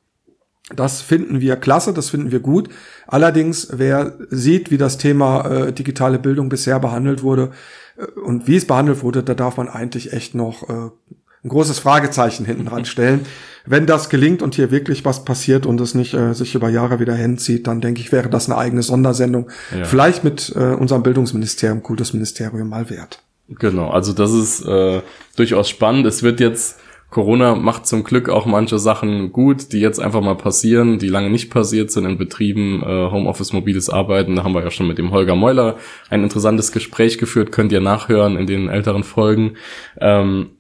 Das 0.74 1.02
finden 1.02 1.42
wir 1.42 1.58
klasse, 1.58 1.92
das 1.92 2.12
finden 2.12 2.32
wir 2.32 2.40
gut. 2.40 2.70
Allerdings, 3.08 3.72
wer 3.74 4.16
sieht, 4.30 4.72
wie 4.72 4.78
das 4.78 4.98
Thema 4.98 5.50
äh, 5.50 5.74
digitale 5.74 6.18
Bildung 6.18 6.48
bisher 6.48 6.80
behandelt 6.80 7.24
wurde 7.24 7.52
äh, 7.98 8.06
und 8.22 8.48
wie 8.48 8.56
es 8.56 8.66
behandelt 8.66 9.04
wurde, 9.04 9.22
da 9.22 9.34
darf 9.34 9.58
man 9.58 9.68
eigentlich 9.68 10.14
echt 10.14 10.34
noch 10.34 10.70
äh, 10.70 10.92
ein 11.44 11.50
großes 11.50 11.80
Fragezeichen 11.80 12.46
hinten 12.46 12.66
dran 12.66 12.86
stellen. 12.86 13.26
Wenn 13.66 13.86
das 13.86 14.10
gelingt 14.10 14.42
und 14.42 14.56
hier 14.56 14.72
wirklich 14.72 15.06
was 15.06 15.24
passiert 15.24 15.68
und 15.68 15.80
es 15.82 15.94
nicht 15.94 16.16
äh, 16.16 16.34
sich 16.34 16.56
über 16.56 16.70
Jahre 16.70 17.00
wieder 17.00 17.14
hinzieht, 17.14 17.68
dann 17.68 17.80
denke 17.80 18.02
ich, 18.02 18.12
wäre 18.12 18.28
das 18.28 18.50
eine 18.50 18.58
eigene 18.58 18.82
Sondersendung. 18.82 19.50
Ja. 19.78 19.86
Vielleicht 19.86 20.24
mit 20.24 20.52
äh, 20.56 20.74
unserem 20.74 21.04
Bildungsministerium, 21.04 21.84
Kultusministerium 21.84 22.70
mal 22.70 22.90
wert. 22.90 23.22
Genau, 23.50 23.90
also 23.90 24.14
das 24.14 24.32
ist 24.32 24.66
äh, 24.66 25.02
durchaus 25.36 25.70
spannend. 25.70 26.08
Es 26.08 26.24
wird 26.24 26.40
jetzt 26.40 26.80
Corona 27.12 27.56
macht 27.56 27.86
zum 27.86 28.06
Glück 28.06 28.30
auch 28.30 28.46
manche 28.46 28.80
Sachen 28.80 29.34
gut, 29.34 29.74
die 29.74 29.82
jetzt 29.82 30.00
einfach 30.00 30.22
mal 30.22 30.38
passieren, 30.38 30.98
die 30.98 31.10
lange 31.10 31.30
nicht 31.30 31.52
passiert 31.52 31.92
sind 31.92 32.06
in 32.06 32.18
Betrieben, 32.18 32.82
äh, 32.82 33.12
Homeoffice, 33.12 33.52
mobiles 33.52 33.90
Arbeiten. 33.90 34.38
Da 34.38 34.46
haben 34.46 34.54
wir 34.54 34.64
ja 34.64 34.72
schon 34.72 34.88
mit 34.88 34.98
dem 34.98 35.12
Holger 35.12 35.36
Meuler 35.36 35.76
ein 36.10 36.24
interessantes 36.24 36.72
Gespräch 36.72 37.18
geführt, 37.18 37.52
könnt 37.52 37.74
ihr 37.74 37.82
nachhören 37.82 38.38
in 38.38 38.48
den 38.48 38.70
älteren 38.70 39.04
Folgen. 39.04 39.58
Ähm, 40.00 40.52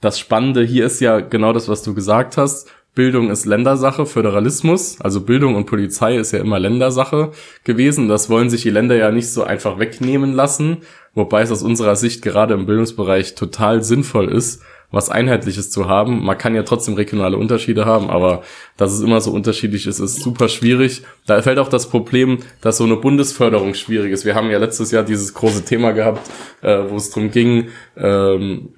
das 0.00 0.18
Spannende 0.18 0.62
hier 0.62 0.86
ist 0.86 1.00
ja 1.00 1.20
genau 1.20 1.52
das, 1.52 1.68
was 1.68 1.82
du 1.82 1.94
gesagt 1.94 2.36
hast. 2.36 2.68
Bildung 2.94 3.30
ist 3.30 3.46
Ländersache, 3.46 4.04
Föderalismus, 4.04 5.00
also 5.00 5.20
Bildung 5.20 5.54
und 5.54 5.66
Polizei 5.66 6.16
ist 6.16 6.32
ja 6.32 6.40
immer 6.40 6.58
Ländersache 6.58 7.30
gewesen. 7.62 8.08
Das 8.08 8.28
wollen 8.28 8.50
sich 8.50 8.62
die 8.62 8.70
Länder 8.70 8.96
ja 8.96 9.12
nicht 9.12 9.30
so 9.30 9.44
einfach 9.44 9.78
wegnehmen 9.78 10.32
lassen, 10.32 10.78
wobei 11.14 11.42
es 11.42 11.52
aus 11.52 11.62
unserer 11.62 11.94
Sicht 11.94 12.22
gerade 12.22 12.54
im 12.54 12.66
Bildungsbereich 12.66 13.36
total 13.36 13.84
sinnvoll 13.84 14.28
ist, 14.28 14.62
was 14.90 15.08
Einheitliches 15.08 15.70
zu 15.70 15.88
haben. 15.88 16.24
Man 16.24 16.36
kann 16.36 16.56
ja 16.56 16.64
trotzdem 16.64 16.94
regionale 16.94 17.36
Unterschiede 17.36 17.86
haben, 17.86 18.10
aber 18.10 18.42
dass 18.76 18.92
es 18.92 19.02
immer 19.02 19.20
so 19.20 19.30
unterschiedlich 19.30 19.86
ist, 19.86 20.00
ist 20.00 20.16
super 20.16 20.48
schwierig. 20.48 21.02
Da 21.26 21.40
fällt 21.42 21.60
auch 21.60 21.68
das 21.68 21.88
Problem, 21.88 22.38
dass 22.60 22.78
so 22.78 22.84
eine 22.84 22.96
Bundesförderung 22.96 23.74
schwierig 23.74 24.10
ist. 24.10 24.24
Wir 24.24 24.34
haben 24.34 24.50
ja 24.50 24.58
letztes 24.58 24.90
Jahr 24.90 25.04
dieses 25.04 25.32
große 25.32 25.64
Thema 25.64 25.92
gehabt, 25.92 26.28
äh, 26.62 26.76
wo 26.88 26.96
es 26.96 27.10
darum 27.10 27.30
ging, 27.30 27.68
ähm, 27.96 28.70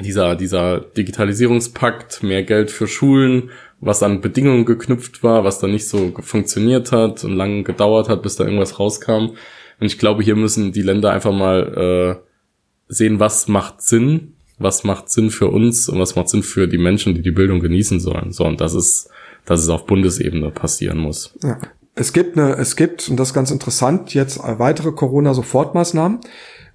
dieser, 0.00 0.36
dieser 0.36 0.80
Digitalisierungspakt, 0.80 2.22
mehr 2.22 2.42
Geld 2.42 2.70
für 2.70 2.86
Schulen, 2.86 3.50
was 3.80 4.02
an 4.02 4.20
Bedingungen 4.20 4.64
geknüpft 4.64 5.22
war, 5.22 5.44
was 5.44 5.58
dann 5.58 5.72
nicht 5.72 5.86
so 5.88 6.12
funktioniert 6.20 6.92
hat 6.92 7.24
und 7.24 7.32
lange 7.32 7.62
gedauert 7.62 8.08
hat, 8.08 8.22
bis 8.22 8.36
da 8.36 8.44
irgendwas 8.44 8.78
rauskam. 8.78 9.36
Und 9.80 9.86
ich 9.86 9.98
glaube, 9.98 10.22
hier 10.22 10.36
müssen 10.36 10.72
die 10.72 10.82
Länder 10.82 11.12
einfach 11.12 11.32
mal 11.32 12.18
äh, 12.18 12.92
sehen, 12.92 13.20
was 13.20 13.48
macht 13.48 13.82
Sinn 13.82 14.34
was 14.58 14.84
macht 14.84 15.10
Sinn 15.10 15.30
für 15.30 15.48
uns 15.48 15.88
und 15.88 15.98
was 15.98 16.14
macht 16.16 16.28
Sinn 16.28 16.42
für 16.42 16.68
die 16.68 16.78
Menschen, 16.78 17.14
die 17.14 17.22
die 17.22 17.30
Bildung 17.30 17.60
genießen 17.60 18.00
sollen. 18.00 18.32
So, 18.32 18.44
und 18.44 18.60
das 18.60 18.74
ist, 18.74 19.10
dass 19.44 19.60
es 19.60 19.68
auf 19.68 19.86
Bundesebene 19.86 20.50
passieren 20.50 20.98
muss. 20.98 21.36
Ja. 21.42 21.58
Es 21.94 22.12
gibt 22.12 22.36
eine, 22.36 22.54
es 22.54 22.76
gibt, 22.76 23.08
und 23.08 23.18
das 23.18 23.28
ist 23.28 23.34
ganz 23.34 23.50
interessant, 23.50 24.14
jetzt 24.14 24.40
weitere 24.42 24.92
Corona-Sofortmaßnahmen. 24.92 26.18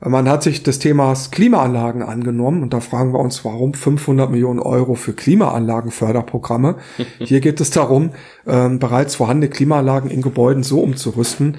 Man 0.01 0.29
hat 0.29 0.43
sich 0.43 0.63
des 0.63 0.79
Themas 0.79 1.29
Klimaanlagen 1.29 2.03
angenommen 2.03 2.63
und 2.63 2.73
da 2.73 2.79
fragen 2.79 3.11
wir 3.11 3.19
uns, 3.19 3.43
warum 3.43 3.73
500 3.73 4.31
Millionen 4.31 4.59
Euro 4.59 4.95
für 4.95 5.11
Klimaanlagenförderprogramme. 5.11 6.77
Hier 7.19 7.41
geht 7.41 7.59
es 7.59 7.69
darum, 7.69 8.11
ähm, 8.47 8.79
bereits 8.79 9.15
vorhandene 9.15 9.49
Klimaanlagen 9.49 10.09
in 10.09 10.21
Gebäuden 10.21 10.63
so 10.63 10.79
umzurüsten. 10.79 11.57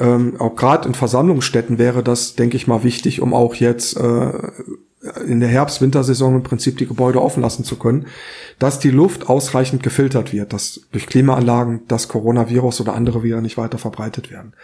Ähm, 0.00 0.34
auch 0.40 0.56
gerade 0.56 0.88
in 0.88 0.94
Versammlungsstätten 0.94 1.78
wäre 1.78 2.02
das, 2.02 2.34
denke 2.34 2.56
ich 2.56 2.66
mal, 2.66 2.82
wichtig, 2.82 3.22
um 3.22 3.32
auch 3.32 3.54
jetzt 3.54 3.96
äh, 3.96 4.32
in 5.26 5.40
der 5.40 5.48
Herbst-Wintersaison 5.48 6.36
im 6.36 6.42
Prinzip 6.42 6.78
die 6.78 6.86
Gebäude 6.86 7.22
offen 7.22 7.42
lassen 7.42 7.64
zu 7.64 7.76
können, 7.76 8.06
dass 8.58 8.78
die 8.78 8.90
Luft 8.90 9.28
ausreichend 9.28 9.82
gefiltert 9.82 10.32
wird, 10.32 10.52
dass 10.52 10.80
durch 10.92 11.06
Klimaanlagen 11.06 11.82
das 11.88 12.08
Coronavirus 12.08 12.80
oder 12.80 12.94
andere 12.94 13.22
Viren 13.22 13.42
nicht 13.42 13.58
weiter 13.58 13.78
verbreitet 13.78 14.30
werden. 14.30 14.54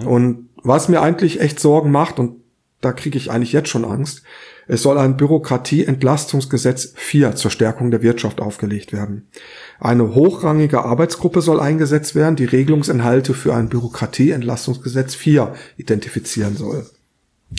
Mhm. 0.00 0.06
Und 0.06 0.48
was 0.62 0.88
mir 0.88 1.02
eigentlich 1.02 1.40
echt 1.40 1.60
Sorgen 1.60 1.90
macht, 1.90 2.18
und 2.18 2.36
da 2.80 2.92
kriege 2.92 3.18
ich 3.18 3.30
eigentlich 3.30 3.52
jetzt 3.52 3.68
schon 3.68 3.84
Angst, 3.84 4.22
es 4.66 4.82
soll 4.82 4.98
ein 4.98 5.16
Bürokratieentlastungsgesetz 5.16 6.94
4 6.96 7.34
zur 7.34 7.50
Stärkung 7.50 7.90
der 7.90 8.02
Wirtschaft 8.02 8.40
aufgelegt 8.40 8.92
werden. 8.92 9.28
Eine 9.78 10.14
hochrangige 10.14 10.84
Arbeitsgruppe 10.84 11.42
soll 11.42 11.60
eingesetzt 11.60 12.14
werden, 12.14 12.36
die 12.36 12.46
Regelungsinhalte 12.46 13.34
für 13.34 13.54
ein 13.54 13.68
Bürokratieentlastungsgesetz 13.68 15.14
4 15.14 15.54
identifizieren 15.76 16.56
soll. 16.56 16.86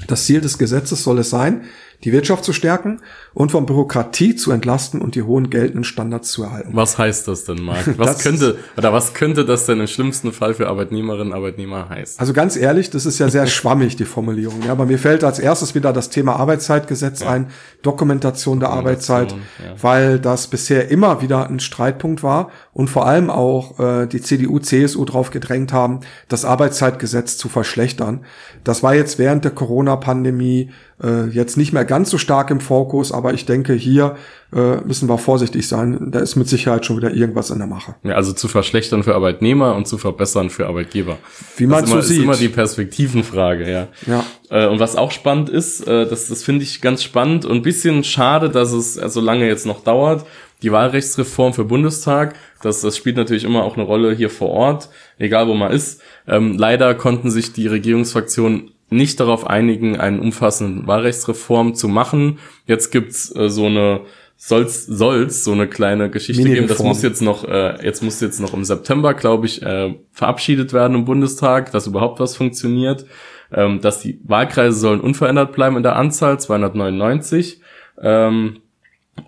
Das 0.07 0.25
Ziel 0.25 0.41
des 0.41 0.57
Gesetzes 0.57 1.03
soll 1.03 1.19
es 1.19 1.29
sein, 1.29 1.65
die 2.03 2.11
Wirtschaft 2.11 2.43
zu 2.43 2.53
stärken 2.53 3.01
und 3.33 3.51
von 3.51 3.65
Bürokratie 3.65 4.35
zu 4.35 4.51
entlasten 4.51 5.01
und 5.01 5.15
die 5.15 5.23
hohen 5.23 5.49
geltenden 5.49 5.83
Standards 5.83 6.31
zu 6.31 6.43
erhalten. 6.43 6.71
Was 6.73 6.97
heißt 6.97 7.27
das 7.27 7.45
denn, 7.45 7.61
Marc? 7.61 7.97
Was 7.97 8.19
könnte, 8.23 8.57
oder 8.77 8.93
was 8.93 9.13
könnte 9.13 9.45
das 9.45 9.65
denn 9.65 9.79
im 9.79 9.87
schlimmsten 9.87 10.31
Fall 10.31 10.53
für 10.53 10.67
Arbeitnehmerinnen 10.67 11.27
und 11.27 11.33
Arbeitnehmer 11.33 11.89
heißen? 11.89 12.19
Also 12.19 12.33
ganz 12.33 12.55
ehrlich, 12.55 12.89
das 12.89 13.05
ist 13.05 13.19
ja 13.19 13.29
sehr 13.29 13.47
schwammig, 13.47 13.95
die 13.95 14.05
Formulierung. 14.05 14.61
Ja, 14.65 14.71
aber 14.71 14.85
mir 14.85 14.99
fällt 14.99 15.23
als 15.23 15.39
erstes 15.39 15.75
wieder 15.75 15.93
das 15.93 16.09
Thema 16.09 16.35
Arbeitszeitgesetz 16.35 17.21
ja. 17.21 17.29
ein, 17.29 17.47
Dokumentation 17.81 18.59
der 18.59 18.69
Dokumentation, 18.69 19.25
Arbeitszeit, 19.25 19.31
ja. 19.63 19.83
weil 19.83 20.19
das 20.19 20.47
bisher 20.47 20.89
immer 20.89 21.21
wieder 21.21 21.49
ein 21.49 21.59
Streitpunkt 21.59 22.23
war 22.23 22.49
und 22.73 22.89
vor 22.89 23.05
allem 23.05 23.29
auch 23.29 23.79
äh, 23.79 24.07
die 24.07 24.21
CDU, 24.21 24.59
CSU 24.59 25.05
drauf 25.05 25.29
gedrängt 25.29 25.73
haben, 25.73 26.01
das 26.27 26.45
Arbeitszeitgesetz 26.45 27.37
zu 27.37 27.49
verschlechtern. 27.49 28.25
Das 28.63 28.83
war 28.83 28.95
jetzt 28.95 29.19
während 29.19 29.45
der 29.45 29.51
Corona-Pandemie 29.51 30.71
äh, 31.03 31.27
jetzt 31.29 31.57
nicht 31.57 31.73
mehr 31.73 31.85
ganz 31.85 32.09
so 32.09 32.17
stark 32.17 32.51
im 32.51 32.59
Fokus, 32.59 33.11
aber 33.11 33.33
ich 33.33 33.45
denke, 33.45 33.73
hier 33.73 34.15
äh, 34.53 34.77
müssen 34.85 35.09
wir 35.09 35.17
vorsichtig 35.17 35.67
sein. 35.67 36.11
Da 36.11 36.19
ist 36.19 36.35
mit 36.35 36.47
Sicherheit 36.47 36.85
schon 36.85 36.97
wieder 36.97 37.13
irgendwas 37.13 37.49
in 37.49 37.57
der 37.57 37.67
Mache. 37.67 37.95
Ja, 38.03 38.15
also 38.15 38.31
zu 38.31 38.47
verschlechtern 38.47 39.03
für 39.03 39.13
Arbeitnehmer 39.15 39.75
und 39.75 39.87
zu 39.87 39.97
verbessern 39.97 40.49
für 40.49 40.67
Arbeitgeber. 40.67 41.17
Wie 41.57 41.67
man 41.67 41.85
so 41.85 41.99
sieht. 41.99 42.17
ist 42.17 42.23
immer 42.23 42.37
die 42.37 42.49
Perspektivenfrage, 42.49 43.69
ja. 43.69 43.87
ja. 44.07 44.23
Äh, 44.49 44.67
und 44.67 44.79
was 44.79 44.95
auch 44.95 45.11
spannend 45.11 45.49
ist, 45.49 45.85
äh, 45.85 46.07
das, 46.07 46.29
das 46.29 46.43
finde 46.43 46.63
ich 46.63 46.79
ganz 46.81 47.03
spannend 47.03 47.45
und 47.45 47.57
ein 47.57 47.61
bisschen 47.61 48.03
schade, 48.03 48.49
dass 48.49 48.71
es 48.71 48.95
äh, 48.95 49.09
so 49.09 49.19
lange 49.19 49.47
jetzt 49.47 49.65
noch 49.65 49.83
dauert. 49.83 50.25
Die 50.61 50.71
Wahlrechtsreform 50.71 51.53
für 51.53 51.65
Bundestag, 51.65 52.35
das, 52.61 52.79
das 52.79 52.95
spielt 52.95 53.17
natürlich 53.17 53.43
immer 53.43 53.63
auch 53.63 53.75
eine 53.75 53.85
Rolle 53.85 54.15
hier 54.15 54.29
vor 54.29 54.49
Ort, 54.49 54.89
egal 55.19 55.47
wo 55.47 55.53
man 55.53 55.73
ist. 55.73 56.01
Ähm, 56.27 56.57
leider 56.57 56.95
konnten 56.95 57.29
sich 57.29 57.51
die 57.51 57.67
Regierungsfraktionen 57.67 58.71
nicht 58.89 59.19
darauf 59.19 59.47
einigen, 59.47 59.97
einen 59.97 60.19
umfassenden 60.19 60.87
Wahlrechtsreform 60.87 61.75
zu 61.75 61.87
machen. 61.87 62.39
Jetzt 62.67 62.91
gibt's 62.91 63.35
äh, 63.35 63.49
so 63.49 63.65
eine 63.65 64.01
soll's 64.37 64.85
soll's 64.85 65.43
so 65.43 65.53
eine 65.53 65.67
kleine 65.67 66.09
Geschichte 66.09 66.43
geben. 66.43 66.67
Das 66.67 66.83
muss 66.83 67.01
jetzt 67.01 67.21
noch 67.21 67.47
äh, 67.47 67.83
jetzt 67.83 68.03
muss 68.03 68.21
jetzt 68.21 68.39
noch 68.39 68.53
im 68.53 68.63
September, 68.63 69.13
glaube 69.13 69.45
ich, 69.45 69.61
äh, 69.61 69.95
verabschiedet 70.11 70.73
werden 70.73 70.95
im 70.95 71.05
Bundestag, 71.05 71.71
dass 71.71 71.87
überhaupt 71.87 72.19
was 72.19 72.35
funktioniert. 72.35 73.05
Ähm, 73.53 73.79
dass 73.79 73.99
die 73.99 74.19
Wahlkreise 74.23 74.77
sollen 74.77 74.99
unverändert 74.99 75.53
bleiben 75.53 75.77
in 75.77 75.83
der 75.83 75.95
Anzahl 75.95 76.39
299 76.39 77.61
ähm, 78.01 78.57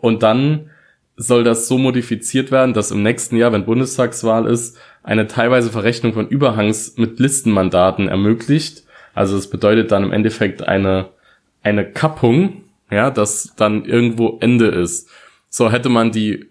und 0.01 0.23
dann 0.23 0.71
soll 1.15 1.43
das 1.43 1.67
so 1.67 1.77
modifiziert 1.77 2.51
werden, 2.51 2.73
dass 2.73 2.89
im 2.89 3.03
nächsten 3.03 3.37
Jahr, 3.37 3.51
wenn 3.51 3.65
Bundestagswahl 3.65 4.47
ist, 4.47 4.77
eine 5.03 5.27
teilweise 5.27 5.69
Verrechnung 5.69 6.13
von 6.13 6.27
Überhangs 6.27 6.97
mit 6.97 7.19
Listenmandaten 7.19 8.07
ermöglicht 8.07 8.86
also 9.17 9.35
es 9.35 9.49
bedeutet 9.49 9.91
dann 9.91 10.03
im 10.03 10.13
Endeffekt 10.13 10.67
eine, 10.67 11.09
eine 11.63 11.91
Kappung, 11.91 12.63
ja, 12.91 13.09
dass 13.09 13.53
dann 13.57 13.83
irgendwo 13.83 14.37
Ende 14.41 14.67
ist. 14.67 15.09
So 15.49 15.71
hätte 15.71 15.89
man 15.89 16.11
die 16.11 16.45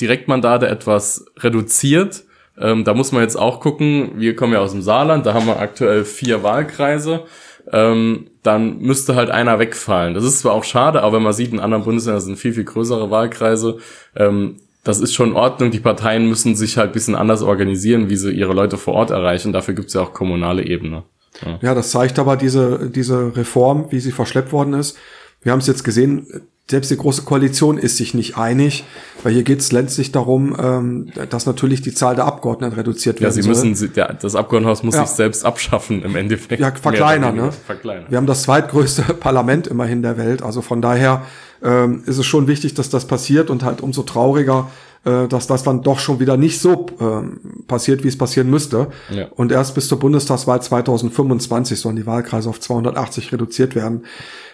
Direktmandate 0.00 0.68
etwas 0.68 1.26
reduziert. 1.38 2.22
Ähm, 2.56 2.84
da 2.84 2.94
muss 2.94 3.10
man 3.10 3.22
jetzt 3.22 3.34
auch 3.34 3.58
gucken, 3.58 4.12
wir 4.14 4.36
kommen 4.36 4.52
ja 4.52 4.60
aus 4.60 4.70
dem 4.70 4.82
Saarland, 4.82 5.26
da 5.26 5.34
haben 5.34 5.46
wir 5.46 5.58
aktuell 5.58 6.04
vier 6.04 6.44
Wahlkreise. 6.44 7.24
Ähm, 7.72 8.30
dann 8.44 8.78
müsste 8.78 9.16
halt 9.16 9.30
einer 9.30 9.58
wegfallen. 9.58 10.14
Das 10.14 10.22
ist 10.22 10.38
zwar 10.38 10.52
auch 10.52 10.64
schade, 10.64 11.02
aber 11.02 11.16
wenn 11.16 11.24
man 11.24 11.32
sieht, 11.32 11.52
in 11.52 11.58
anderen 11.58 11.82
Bundesländern 11.82 12.20
sind 12.20 12.36
viel, 12.36 12.52
viel 12.52 12.62
größere 12.62 13.10
Wahlkreise. 13.10 13.78
Ähm, 14.14 14.58
das 14.84 15.00
ist 15.00 15.14
schon 15.14 15.30
in 15.30 15.36
Ordnung. 15.36 15.72
Die 15.72 15.80
Parteien 15.80 16.28
müssen 16.28 16.54
sich 16.54 16.78
halt 16.78 16.92
bisschen 16.92 17.16
anders 17.16 17.42
organisieren, 17.42 18.08
wie 18.08 18.16
sie 18.16 18.30
ihre 18.30 18.52
Leute 18.52 18.76
vor 18.76 18.94
Ort 18.94 19.10
erreichen. 19.10 19.52
Dafür 19.52 19.74
gibt's 19.74 19.94
ja 19.94 20.02
auch 20.02 20.12
kommunale 20.12 20.64
Ebene. 20.64 21.02
Ja. 21.42 21.58
ja, 21.62 21.74
das 21.74 21.90
zeigt 21.90 22.18
aber 22.18 22.36
diese, 22.36 22.90
diese 22.90 23.36
Reform, 23.36 23.86
wie 23.90 24.00
sie 24.00 24.12
verschleppt 24.12 24.52
worden 24.52 24.74
ist. 24.74 24.96
Wir 25.42 25.52
haben 25.52 25.60
es 25.60 25.66
jetzt 25.66 25.84
gesehen, 25.84 26.26
selbst 26.70 26.90
die 26.90 26.96
Große 26.96 27.22
Koalition 27.22 27.76
ist 27.76 27.98
sich 27.98 28.14
nicht 28.14 28.38
einig, 28.38 28.84
weil 29.22 29.34
hier 29.34 29.42
geht 29.42 29.60
es 29.60 29.70
letztlich 29.70 30.12
darum, 30.12 30.56
ähm, 30.58 31.12
dass 31.28 31.44
natürlich 31.44 31.82
die 31.82 31.92
Zahl 31.92 32.14
der 32.14 32.24
Abgeordneten 32.24 32.74
reduziert 32.74 33.20
werden 33.20 33.36
Ja, 33.36 33.42
sie 33.42 33.46
müssen, 33.46 33.74
soll. 33.74 33.90
Ja, 33.94 34.10
das 34.14 34.34
Abgeordnetenhaus 34.34 34.82
muss 34.82 34.94
ja. 34.94 35.04
sich 35.04 35.14
selbst 35.14 35.44
abschaffen 35.44 36.02
im 36.02 36.16
Endeffekt. 36.16 36.62
Ja, 36.62 36.72
verkleinern, 36.72 37.36
ne? 37.36 37.52
Verkleinern. 37.52 38.06
Wir 38.08 38.16
haben 38.16 38.26
das 38.26 38.44
zweitgrößte 38.44 39.02
Parlament 39.20 39.66
immerhin 39.66 40.00
der 40.00 40.16
Welt, 40.16 40.42
also 40.42 40.62
von 40.62 40.80
daher 40.80 41.22
ähm, 41.62 42.02
ist 42.06 42.16
es 42.16 42.24
schon 42.24 42.46
wichtig, 42.46 42.72
dass 42.72 42.88
das 42.88 43.06
passiert 43.06 43.50
und 43.50 43.62
halt 43.62 43.82
umso 43.82 44.02
trauriger, 44.02 44.70
äh, 45.04 45.28
dass 45.28 45.46
das 45.46 45.62
dann 45.62 45.82
doch 45.82 45.98
schon 45.98 46.20
wieder 46.20 46.36
nicht 46.36 46.60
so 46.60 46.86
äh, 47.00 47.64
passiert, 47.66 48.04
wie 48.04 48.08
es 48.08 48.18
passieren 48.18 48.50
müsste. 48.50 48.88
Ja. 49.10 49.28
Und 49.34 49.52
erst 49.52 49.74
bis 49.74 49.88
zur 49.88 49.98
Bundestagswahl 49.98 50.62
2025 50.62 51.78
sollen 51.78 51.96
die 51.96 52.06
Wahlkreise 52.06 52.48
auf 52.48 52.60
280 52.60 53.32
reduziert 53.32 53.74
werden. 53.74 54.04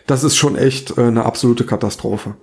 Das 0.06 0.24
ist 0.24 0.36
schon 0.36 0.56
echt 0.56 0.98
äh, 0.98 1.02
eine 1.02 1.24
absolute 1.24 1.64
Katastrophe. 1.64 2.34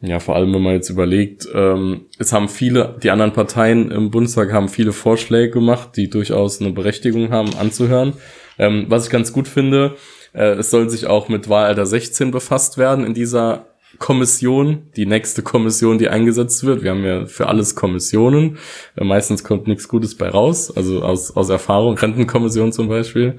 Ja, 0.00 0.18
vor 0.18 0.34
allem, 0.34 0.52
wenn 0.52 0.62
man 0.62 0.74
jetzt 0.74 0.90
überlegt, 0.90 1.46
ähm, 1.54 2.06
es 2.18 2.32
haben 2.32 2.48
viele, 2.48 2.98
die 3.00 3.10
anderen 3.10 3.32
Parteien 3.32 3.92
im 3.92 4.10
Bundestag 4.10 4.52
haben 4.52 4.68
viele 4.68 4.92
Vorschläge 4.92 5.52
gemacht, 5.52 5.90
die 5.96 6.10
durchaus 6.10 6.60
eine 6.60 6.72
Berechtigung 6.72 7.30
haben, 7.30 7.54
anzuhören. 7.56 8.14
Ähm, 8.58 8.86
was 8.88 9.04
ich 9.04 9.10
ganz 9.10 9.32
gut 9.32 9.46
finde, 9.46 9.94
äh, 10.32 10.54
es 10.54 10.70
soll 10.70 10.90
sich 10.90 11.06
auch 11.06 11.28
mit 11.28 11.48
Wahlalter 11.48 11.86
16 11.86 12.32
befasst 12.32 12.78
werden 12.78 13.06
in 13.06 13.14
dieser 13.14 13.66
Kommission, 13.98 14.88
die 14.96 15.06
nächste 15.06 15.42
Kommission, 15.42 15.98
die 15.98 16.08
eingesetzt 16.08 16.64
wird. 16.64 16.82
Wir 16.82 16.90
haben 16.90 17.04
ja 17.04 17.26
für 17.26 17.48
alles 17.48 17.74
Kommissionen. 17.74 18.58
Äh, 18.96 19.04
meistens 19.04 19.44
kommt 19.44 19.66
nichts 19.66 19.88
Gutes 19.88 20.16
bei 20.16 20.28
raus, 20.28 20.74
also 20.74 21.02
aus, 21.02 21.36
aus 21.36 21.48
Erfahrung, 21.48 21.96
Rentenkommission 21.96 22.72
zum 22.72 22.88
Beispiel. 22.88 23.38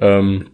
Ähm, 0.00 0.46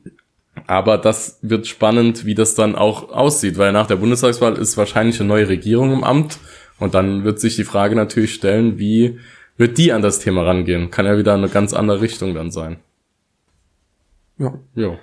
aber 0.66 0.99
das 0.99 1.38
wird 1.42 1.66
spannend, 1.66 2.25
wie 2.26 2.35
das 2.35 2.54
dann 2.54 2.75
auch 2.75 3.11
aussieht, 3.11 3.59
weil 3.59 3.73
nach 3.73 3.87
der 3.87 3.97
Bundestagswahl 3.97 4.59
ist 4.59 4.76
wahrscheinlich 4.76 5.19
eine 5.21 5.28
neue 5.28 5.49
Regierung 5.49 5.92
im 5.92 6.04
Amt 6.04 6.38
und 6.78 6.95
dann 6.95 7.25
wird 7.25 7.40
sich 7.40 7.57
die 7.57 7.64
Frage 7.64 7.95
natürlich 7.95 8.35
stellen, 8.35 8.78
wie 8.78 9.19
wird 9.57 9.78
die 9.78 9.92
an 9.92 10.02
das 10.02 10.19
Thema 10.21 10.42
rangehen? 10.42 10.90
Kann 10.90 11.07
ja 11.07 11.19
wieder 11.19 11.35
eine 11.35 11.49
ganz 11.49 11.75
andere 11.75 12.00
Richtung 12.00 12.35
dann 12.35 12.50
sein. 12.50 12.78
Ja. 14.38 14.54
Ja. 14.75 14.99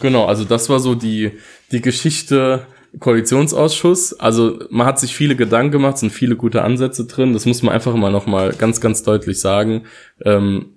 Genau, 0.00 0.26
also 0.26 0.44
das 0.44 0.68
war 0.68 0.80
so 0.80 0.94
die, 0.94 1.32
die 1.72 1.80
Geschichte 1.80 2.66
Koalitionsausschuss. 2.98 4.18
Also 4.20 4.60
man 4.70 4.86
hat 4.86 4.98
sich 4.98 5.14
viele 5.14 5.36
Gedanken 5.36 5.72
gemacht, 5.72 5.98
sind 5.98 6.12
viele 6.12 6.36
gute 6.36 6.62
Ansätze 6.62 7.06
drin. 7.06 7.32
Das 7.32 7.46
muss 7.46 7.62
man 7.62 7.74
einfach 7.74 7.94
mal 7.94 8.12
nochmal 8.12 8.52
ganz, 8.52 8.80
ganz 8.80 9.02
deutlich 9.02 9.40
sagen. 9.40 9.84
Ähm, 10.24 10.76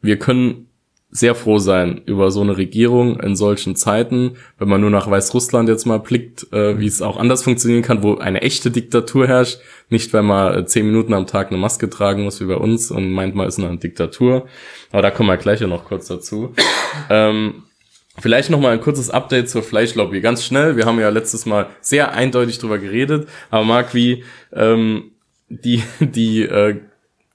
wir 0.00 0.18
können 0.18 0.68
sehr 1.10 1.34
froh 1.34 1.58
sein 1.58 2.02
über 2.04 2.30
so 2.30 2.42
eine 2.42 2.58
Regierung 2.58 3.18
in 3.20 3.34
solchen 3.34 3.76
Zeiten, 3.76 4.36
wenn 4.58 4.68
man 4.68 4.82
nur 4.82 4.90
nach 4.90 5.10
Weißrussland 5.10 5.66
jetzt 5.68 5.86
mal 5.86 6.00
blickt, 6.00 6.52
äh, 6.52 6.78
wie 6.78 6.86
es 6.86 7.00
auch 7.00 7.16
anders 7.16 7.42
funktionieren 7.42 7.82
kann, 7.82 8.02
wo 8.02 8.16
eine 8.16 8.42
echte 8.42 8.70
Diktatur 8.70 9.26
herrscht, 9.26 9.58
nicht 9.88 10.12
weil 10.12 10.22
man 10.22 10.54
äh, 10.54 10.66
zehn 10.66 10.84
Minuten 10.84 11.14
am 11.14 11.26
Tag 11.26 11.48
eine 11.48 11.56
Maske 11.56 11.88
tragen 11.88 12.24
muss 12.24 12.42
wie 12.42 12.44
bei 12.44 12.56
uns 12.56 12.90
und 12.90 13.10
meint, 13.10 13.34
man 13.34 13.48
ist 13.48 13.58
eine 13.58 13.78
Diktatur. 13.78 14.48
Aber 14.92 15.00
da 15.00 15.10
kommen 15.10 15.30
wir 15.30 15.38
gleich 15.38 15.60
ja 15.60 15.66
noch 15.66 15.86
kurz 15.86 16.08
dazu. 16.08 16.52
ähm, 17.08 17.62
Vielleicht 18.20 18.50
noch 18.50 18.60
mal 18.60 18.72
ein 18.72 18.80
kurzes 18.80 19.10
Update 19.10 19.48
zur 19.48 19.62
Fleischlobby. 19.62 20.20
Ganz 20.20 20.44
schnell. 20.44 20.76
Wir 20.76 20.86
haben 20.86 20.98
ja 20.98 21.08
letztes 21.08 21.46
Mal 21.46 21.66
sehr 21.80 22.12
eindeutig 22.12 22.58
drüber 22.58 22.78
geredet. 22.78 23.28
Aber 23.50 23.64
Marc, 23.64 23.94
wie 23.94 24.24
ähm, 24.52 25.12
die 25.48 25.82
die 26.00 26.42
äh, 26.42 26.80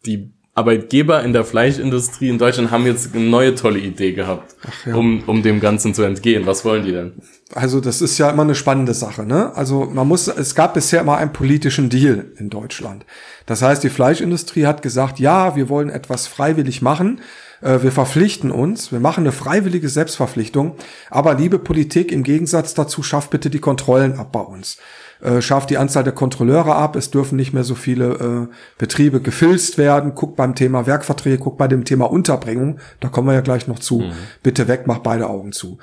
die 0.05 0.33
Arbeitgeber 0.55 1.23
in 1.23 1.33
der 1.33 1.45
Fleischindustrie 1.45 2.29
in 2.29 2.37
Deutschland 2.37 2.69
haben 2.69 2.85
jetzt 2.85 3.15
eine 3.15 3.25
neue 3.25 3.55
tolle 3.55 3.79
Idee 3.79 4.11
gehabt, 4.11 4.55
ja. 4.85 4.93
um, 4.93 5.23
um 5.25 5.41
dem 5.41 5.59
Ganzen 5.59 5.95
zu 5.95 6.03
entgehen. 6.03 6.45
Was 6.45 6.63
wollen 6.63 6.85
die 6.85 6.91
denn? 6.91 7.13
Also 7.55 7.79
das 7.81 8.03
ist 8.03 8.19
ja 8.19 8.29
immer 8.29 8.43
eine 8.43 8.53
spannende 8.53 8.93
Sache, 8.93 9.23
ne? 9.23 9.55
Also 9.55 9.85
man 9.85 10.07
muss, 10.07 10.27
es 10.27 10.53
gab 10.53 10.75
bisher 10.75 11.01
immer 11.01 11.17
einen 11.17 11.33
politischen 11.33 11.89
Deal 11.89 12.27
in 12.37 12.51
Deutschland. 12.51 13.03
Das 13.47 13.63
heißt, 13.63 13.83
die 13.83 13.89
Fleischindustrie 13.89 14.67
hat 14.67 14.83
gesagt, 14.83 15.19
ja, 15.19 15.55
wir 15.55 15.69
wollen 15.69 15.89
etwas 15.89 16.27
freiwillig 16.27 16.83
machen, 16.83 17.21
wir 17.63 17.91
verpflichten 17.91 18.51
uns, 18.51 18.91
wir 18.91 18.99
machen 18.99 19.23
eine 19.23 19.31
freiwillige 19.31 19.89
Selbstverpflichtung, 19.89 20.75
aber 21.09 21.35
liebe 21.35 21.59
Politik, 21.59 22.11
im 22.11 22.23
Gegensatz 22.23 22.73
dazu 22.73 23.03
schafft 23.03 23.29
bitte 23.29 23.49
die 23.49 23.59
Kontrollen 23.59 24.17
ab 24.19 24.31
bei 24.31 24.41
uns. 24.41 24.77
Äh, 25.23 25.41
schafft 25.41 25.69
die 25.69 25.77
Anzahl 25.77 26.03
der 26.03 26.11
Kontrolleure 26.11 26.75
ab, 26.75 26.97
es 26.97 27.09
dürfen 27.09 27.37
nicht 27.37 27.53
mehr 27.53 27.63
so 27.63 27.75
viele 27.75 28.49
äh, 28.49 28.53
Betriebe 28.77 29.21
gefilzt 29.21 29.77
werden, 29.77 30.15
guckt 30.15 30.35
beim 30.35 30.53
Thema 30.53 30.85
Werkverträge, 30.85 31.37
guckt 31.37 31.57
bei 31.57 31.69
dem 31.69 31.85
Thema 31.85 32.11
Unterbringung, 32.11 32.79
da 32.99 33.07
kommen 33.07 33.29
wir 33.29 33.33
ja 33.33 33.41
gleich 33.41 33.69
noch 33.69 33.79
zu, 33.79 33.99
mhm. 33.99 34.11
bitte 34.43 34.67
weg, 34.67 34.83
mach 34.85 34.99
beide 34.99 35.29
Augen 35.29 35.53
zu. 35.53 35.77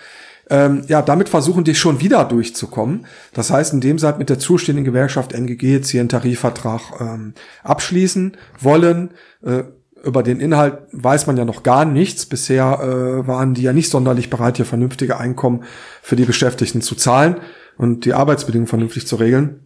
Ähm, 0.51 0.83
ja, 0.89 1.01
damit 1.01 1.31
versuchen 1.31 1.65
die 1.65 1.75
schon 1.75 2.03
wieder 2.03 2.25
durchzukommen. 2.25 3.07
Das 3.33 3.51
heißt, 3.51 3.73
indem 3.73 3.99
sie 3.99 4.05
halt 4.05 4.19
mit 4.19 4.29
der 4.29 4.39
zuständigen 4.39 4.85
Gewerkschaft 4.85 5.33
NGG 5.33 5.73
jetzt 5.73 5.89
hier 5.89 6.01
einen 6.01 6.11
Tarifvertrag 6.11 7.01
ähm, 7.01 7.33
abschließen 7.63 8.37
wollen, 8.59 9.13
äh, 9.43 9.63
über 10.05 10.23
den 10.23 10.41
Inhalt 10.41 10.79
weiß 10.93 11.27
man 11.27 11.37
ja 11.37 11.45
noch 11.45 11.63
gar 11.63 11.85
nichts. 11.85 12.27
Bisher 12.27 12.81
äh, 12.81 13.27
waren 13.27 13.55
die 13.55 13.63
ja 13.63 13.73
nicht 13.73 13.91
sonderlich 13.91 14.31
bereit, 14.31 14.57
hier 14.57 14.67
vernünftige 14.67 15.19
Einkommen 15.19 15.65
für 16.03 16.17
die 16.17 16.25
Beschäftigten 16.25 16.83
zu 16.83 16.95
zahlen 16.95 17.37
und 17.77 18.05
die 18.05 18.15
Arbeitsbedingungen 18.15 18.69
vernünftig 18.69 19.07
zu 19.07 19.17
regeln. 19.17 19.61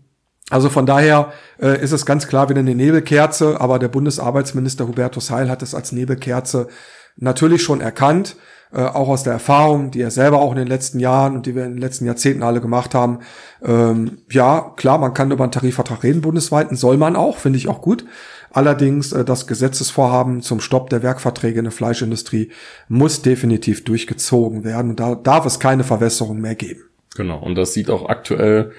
Also 0.51 0.69
von 0.69 0.87
daher 0.87 1.33
äh, 1.61 1.83
ist 1.83 1.93
es 1.93 2.05
ganz 2.05 2.29
klar 2.29 2.49
wieder 2.49 2.61
eine 2.61 2.75
Nebelkerze, 2.75 3.61
aber 3.61 3.79
der 3.79 3.89
Bundesarbeitsminister 3.89 4.87
Hubertus 4.87 5.31
Heil 5.31 5.49
hat 5.49 5.63
es 5.63 5.75
als 5.75 5.93
Nebelkerze 5.93 6.69
natürlich 7.17 7.63
schon 7.63 7.81
erkannt, 7.81 8.37
äh, 8.73 8.83
auch 8.83 9.09
aus 9.09 9.23
der 9.23 9.33
Erfahrung, 9.33 9.91
die 9.91 10.03
er 10.03 10.11
selber 10.11 10.41
auch 10.41 10.51
in 10.51 10.59
den 10.59 10.67
letzten 10.67 11.01
Jahren 11.01 11.35
und 11.37 11.47
die 11.47 11.55
wir 11.55 11.65
in 11.65 11.73
den 11.73 11.81
letzten 11.81 12.05
Jahrzehnten 12.05 12.43
alle 12.43 12.61
gemacht 12.61 12.95
haben. 12.95 13.21
Ähm, 13.63 14.19
ja, 14.31 14.73
klar, 14.77 14.99
man 14.99 15.15
kann 15.15 15.31
über 15.31 15.45
einen 15.45 15.53
Tarifvertrag 15.53 16.03
reden 16.03 16.21
bundesweit, 16.21 16.69
soll 16.77 16.99
man 16.99 17.17
auch, 17.17 17.39
finde 17.39 17.59
ich 17.59 17.69
auch 17.69 17.81
gut. 17.81 18.05
Allerdings 18.55 19.13
äh, 19.13 19.25
das 19.25 19.49
Gesetzesvorhaben 19.49 20.41
zum 20.41 20.61
Stopp 20.61 20.89
der 20.89 21.03
Werkverträge 21.03 21.59
in 21.59 21.65
der 21.65 21.73
Fleischindustrie 21.73 22.51
muss 22.89 23.21
definitiv 23.21 23.85
durchgezogen 23.85 24.63
werden 24.65 24.91
und 24.91 25.01
da 25.01 25.17
darf 25.17 25.45
es 25.45 25.59
keine 25.59 25.83
Verwässerung 25.83 26.41
mehr 26.41 26.55
geben. 26.55 26.85
Genau, 27.17 27.39
und 27.41 27.57
das 27.57 27.75
sieht 27.75 27.91
auch 27.91 28.09
aktuell 28.09 28.73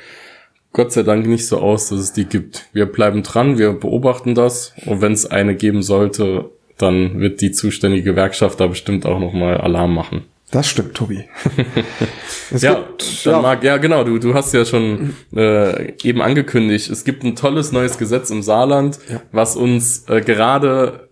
Gott 0.71 0.93
sei 0.93 1.03
Dank 1.03 1.27
nicht 1.27 1.47
so 1.47 1.59
aus, 1.59 1.89
dass 1.89 1.99
es 1.99 2.13
die 2.13 2.25
gibt. 2.25 2.67
Wir 2.71 2.85
bleiben 2.85 3.21
dran, 3.21 3.57
wir 3.57 3.73
beobachten 3.73 4.33
das 4.33 4.73
und 4.85 5.01
wenn 5.01 5.11
es 5.11 5.25
eine 5.25 5.55
geben 5.55 5.83
sollte, 5.83 6.49
dann 6.77 7.19
wird 7.19 7.41
die 7.41 7.51
zuständige 7.51 8.03
Gewerkschaft 8.03 8.59
da 8.59 8.67
bestimmt 8.67 9.05
auch 9.05 9.19
nochmal 9.19 9.57
Alarm 9.57 9.93
machen. 9.93 10.25
Das 10.51 10.69
stimmt, 10.69 10.93
Tobi. 10.93 11.27
ja, 12.51 12.75
gibt, 12.75 13.25
ja. 13.25 13.41
Marc, 13.41 13.63
ja, 13.63 13.77
genau, 13.77 14.03
du, 14.03 14.19
du 14.19 14.33
hast 14.33 14.53
ja 14.53 14.63
schon 14.63 15.15
äh, 15.35 15.93
eben 16.03 16.21
angekündigt, 16.21 16.89
es 16.89 17.03
gibt 17.03 17.23
ein 17.23 17.35
tolles 17.35 17.71
neues 17.71 17.97
Gesetz 17.97 18.29
im 18.29 18.43
Saarland, 18.43 18.99
ja. 19.09 19.21
was 19.31 19.55
uns 19.55 20.07
äh, 20.07 20.21
gerade, 20.21 21.09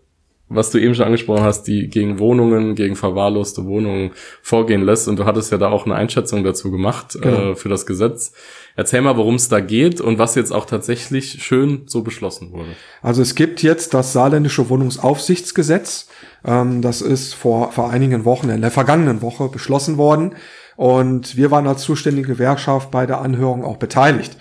was 0.54 0.72
du 0.72 0.80
eben 0.80 0.96
schon 0.96 1.06
angesprochen 1.06 1.44
hast, 1.44 1.64
die 1.64 1.88
gegen 1.88 2.20
Wohnungen, 2.20 2.76
gegen 2.76 2.96
verwahrloste 2.96 3.66
Wohnungen 3.66 4.12
vorgehen 4.42 4.84
lässt. 4.84 5.08
Und 5.08 5.20
du 5.20 5.26
hattest 5.26 5.52
ja 5.52 5.58
da 5.58 5.70
auch 5.70 5.86
eine 5.86 5.96
Einschätzung 5.96 6.44
dazu 6.44 6.72
gemacht 6.72 7.18
genau. 7.20 7.52
äh, 7.52 7.56
für 7.56 7.70
das 7.70 7.86
Gesetz. 7.86 8.34
Erzähl 8.76 9.02
mal, 9.02 9.18
worum 9.18 9.36
es 9.36 9.50
da 9.50 9.60
geht 9.60 10.02
und 10.02 10.18
was 10.18 10.36
jetzt 10.36 10.52
auch 10.52 10.66
tatsächlich 10.66 11.44
schön 11.44 11.84
so 11.86 12.02
beschlossen 12.02 12.52
wurde. 12.52 12.70
Also 13.02 13.22
es 13.22 13.36
gibt 13.36 13.62
jetzt 13.62 13.94
das 13.94 14.14
saarländische 14.14 14.70
Wohnungsaufsichtsgesetz. 14.70 16.08
Ähm, 16.46 16.82
das 16.82 17.02
ist 17.02 17.34
vor, 17.36 17.72
vor 17.72 17.90
einigen 17.90 18.26
Wochen, 18.26 18.50
in 18.50 18.62
der 18.62 18.72
vergangenen 18.72 19.22
Woche 19.22 19.50
beschlossen 19.50 19.98
worden. 19.98 20.36
Und 20.76 21.38
wir 21.38 21.52
waren 21.52 21.68
als 21.68 21.84
zuständige 21.84 22.30
Gewerkschaft 22.30 22.90
bei 22.90 23.06
der 23.06 23.22
Anhörung 23.22 23.64
auch 23.64 23.78
beteiligt. 23.78 24.36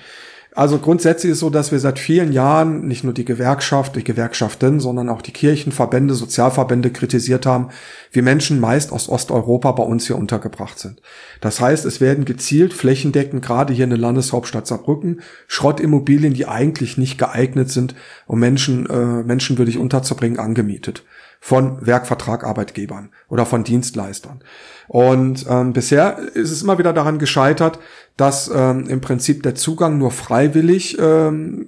Also 0.55 0.79
grundsätzlich 0.79 1.31
ist 1.31 1.37
es 1.37 1.41
so, 1.41 1.49
dass 1.49 1.73
wir 1.73 1.79
seit 1.79 1.99
vielen 1.99 2.31
Jahren 2.31 2.87
nicht 2.87 3.05
nur 3.05 3.15
die 3.15 3.25
Gewerkschaft, 3.25 3.97
die 3.97 4.05
Gewerkschaften, 4.05 4.81
sondern 4.81 5.09
auch 5.09 5.23
die 5.23 5.33
Kirchenverbände, 5.33 6.15
Sozialverbände 6.15 6.91
kritisiert 6.91 7.47
haben, 7.47 7.69
wie 8.11 8.21
Menschen 8.21 8.61
meist 8.61 8.93
aus 8.93 9.09
Osteuropa 9.09 9.73
bei 9.73 9.83
uns 9.83 10.07
hier 10.07 10.17
untergebracht 10.17 10.79
sind. 10.79 11.01
Das 11.41 11.59
heißt, 11.61 11.87
es 11.87 12.03
werden 12.03 12.27
gezielt 12.27 12.75
flächendeckend, 12.75 13.43
gerade 13.43 13.73
hier 13.73 13.85
in 13.85 13.91
der 13.91 13.99
Landeshauptstadt 13.99 14.67
Saarbrücken, 14.67 15.23
Schrottimmobilien, 15.47 16.35
die 16.35 16.47
eigentlich 16.47 16.99
nicht 16.99 17.17
geeignet 17.17 17.71
sind, 17.71 17.95
um 18.27 18.39
Menschen 18.39 18.85
äh, 18.91 19.23
menschenwürdig 19.23 19.79
unterzubringen, 19.79 20.39
angemietet 20.39 21.03
von 21.45 21.85
Werkvertragarbeitgebern 21.85 23.11
oder 23.29 23.47
von 23.47 23.65
Dienstleistern. 23.65 24.45
Und 24.87 25.45
ähm, 25.49 25.73
bisher 25.73 26.17
ist 26.35 26.53
es 26.53 26.63
immer 26.63 26.79
wieder 26.79 26.93
daran 26.93 27.19
gescheitert, 27.19 27.81
dass 28.17 28.49
ähm, 28.55 28.87
im 28.87 29.01
Prinzip 29.01 29.43
der 29.43 29.57
Zugang 29.57 29.99
nur 29.99 30.13
freiwillig 30.13 30.97
ähm, 31.01 31.67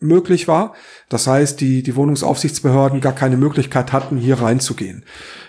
möglich 0.00 0.48
war. 0.48 0.74
Das 1.08 1.26
heißt, 1.26 1.62
die, 1.62 1.82
die 1.82 1.96
Wohnungsaufsichtsbehörden 1.96 3.00
gar 3.00 3.14
keine 3.14 3.38
Möglichkeit 3.38 3.94
hatten, 3.94 4.18
hier 4.18 4.42
reinzugehen 4.42 5.02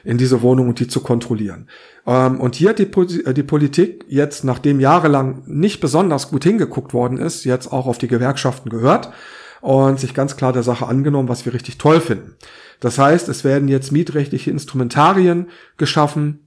in 0.05 0.17
diese 0.17 0.41
Wohnung 0.41 0.69
und 0.69 0.79
die 0.79 0.87
zu 0.87 1.01
kontrollieren. 1.01 1.67
Ähm, 2.05 2.39
und 2.39 2.55
hier 2.55 2.69
hat 2.69 2.79
die, 2.79 2.85
äh, 2.85 3.33
die 3.33 3.43
Politik 3.43 4.05
jetzt, 4.07 4.45
nachdem 4.45 4.79
jahrelang 4.79 5.43
nicht 5.45 5.81
besonders 5.81 6.29
gut 6.29 6.45
hingeguckt 6.45 6.93
worden 6.93 7.17
ist, 7.17 7.43
jetzt 7.43 7.73
auch 7.73 7.85
auf 7.85 7.97
die 7.97 8.07
Gewerkschaften 8.07 8.69
gehört 8.69 9.11
und 9.59 9.99
sich 9.99 10.13
ganz 10.13 10.37
klar 10.37 10.53
der 10.53 10.63
Sache 10.63 10.87
angenommen, 10.87 11.27
was 11.27 11.45
wir 11.45 11.53
richtig 11.53 11.77
toll 11.77 11.99
finden. 11.99 12.37
Das 12.79 12.99
heißt, 12.99 13.27
es 13.29 13.43
werden 13.43 13.67
jetzt 13.67 13.91
mietrechtliche 13.91 14.51
Instrumentarien 14.51 15.49
geschaffen, 15.77 16.46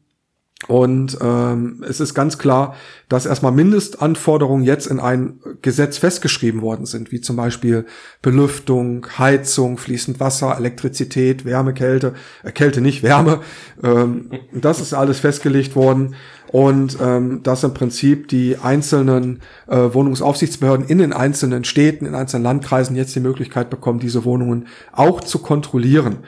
und 0.68 1.16
ähm, 1.22 1.82
es 1.88 2.00
ist 2.00 2.14
ganz 2.14 2.36
klar, 2.36 2.74
dass 3.08 3.24
erstmal 3.24 3.50
Mindestanforderungen 3.50 4.62
jetzt 4.62 4.86
in 4.86 5.00
ein 5.00 5.40
Gesetz 5.62 5.96
festgeschrieben 5.96 6.60
worden 6.60 6.84
sind, 6.84 7.12
wie 7.12 7.22
zum 7.22 7.36
Beispiel 7.36 7.86
Belüftung, 8.20 9.06
Heizung, 9.18 9.78
fließend 9.78 10.20
Wasser, 10.20 10.54
Elektrizität, 10.58 11.46
Wärme, 11.46 11.72
Kälte, 11.72 12.12
äh, 12.44 12.52
Kälte 12.52 12.82
nicht, 12.82 13.02
Wärme. 13.02 13.40
Ähm, 13.82 14.30
das 14.52 14.80
ist 14.80 14.92
alles 14.92 15.18
festgelegt 15.18 15.76
worden. 15.76 16.14
Und 16.48 16.98
ähm, 17.00 17.42
dass 17.42 17.64
im 17.64 17.72
Prinzip 17.72 18.28
die 18.28 18.58
einzelnen 18.58 19.40
äh, 19.68 19.76
Wohnungsaufsichtsbehörden 19.76 20.86
in 20.86 20.98
den 20.98 21.12
einzelnen 21.12 21.64
Städten, 21.64 22.06
in 22.06 22.14
einzelnen 22.14 22.42
Landkreisen 22.42 22.96
jetzt 22.96 23.14
die 23.14 23.20
Möglichkeit 23.20 23.70
bekommen, 23.70 24.00
diese 24.00 24.24
Wohnungen 24.24 24.66
auch 24.92 25.20
zu 25.20 25.38
kontrollieren 25.38 26.18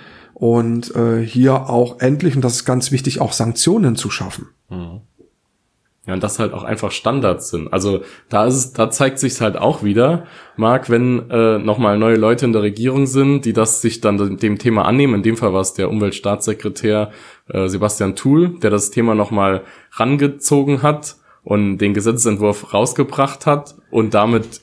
und 0.42 0.92
äh, 0.96 1.24
hier 1.24 1.70
auch 1.70 2.00
endlich, 2.00 2.34
und 2.34 2.42
das 2.42 2.54
ist 2.54 2.64
ganz 2.64 2.90
wichtig, 2.90 3.20
auch 3.20 3.32
Sanktionen 3.32 3.94
zu 3.94 4.10
schaffen. 4.10 4.48
Mhm. 4.70 5.02
Ja, 6.04 6.14
und 6.14 6.22
das 6.24 6.40
halt 6.40 6.52
auch 6.52 6.64
einfach 6.64 6.90
Standards 6.90 7.50
sind. 7.50 7.72
Also 7.72 8.02
da 8.28 8.46
ist 8.46 8.56
es, 8.56 8.72
da 8.72 8.90
zeigt 8.90 9.20
sich's 9.20 9.40
halt 9.40 9.56
auch 9.56 9.84
wieder, 9.84 10.26
Marc, 10.56 10.90
wenn 10.90 11.30
äh, 11.30 11.58
nochmal 11.58 11.96
neue 11.96 12.16
Leute 12.16 12.44
in 12.44 12.52
der 12.52 12.62
Regierung 12.62 13.06
sind, 13.06 13.44
die 13.44 13.52
das 13.52 13.82
sich 13.82 14.00
dann 14.00 14.36
dem 14.38 14.58
Thema 14.58 14.84
annehmen. 14.84 15.14
In 15.14 15.22
dem 15.22 15.36
Fall 15.36 15.52
war 15.52 15.60
es 15.60 15.74
der 15.74 15.88
Umweltstaatssekretär 15.88 17.12
äh, 17.48 17.68
Sebastian 17.68 18.16
Thul, 18.16 18.58
der 18.58 18.70
das 18.70 18.90
Thema 18.90 19.14
nochmal 19.14 19.62
rangezogen 19.92 20.82
hat 20.82 21.18
und 21.44 21.78
den 21.78 21.94
Gesetzentwurf 21.94 22.74
rausgebracht 22.74 23.46
hat 23.46 23.76
und 23.92 24.12
damit 24.12 24.60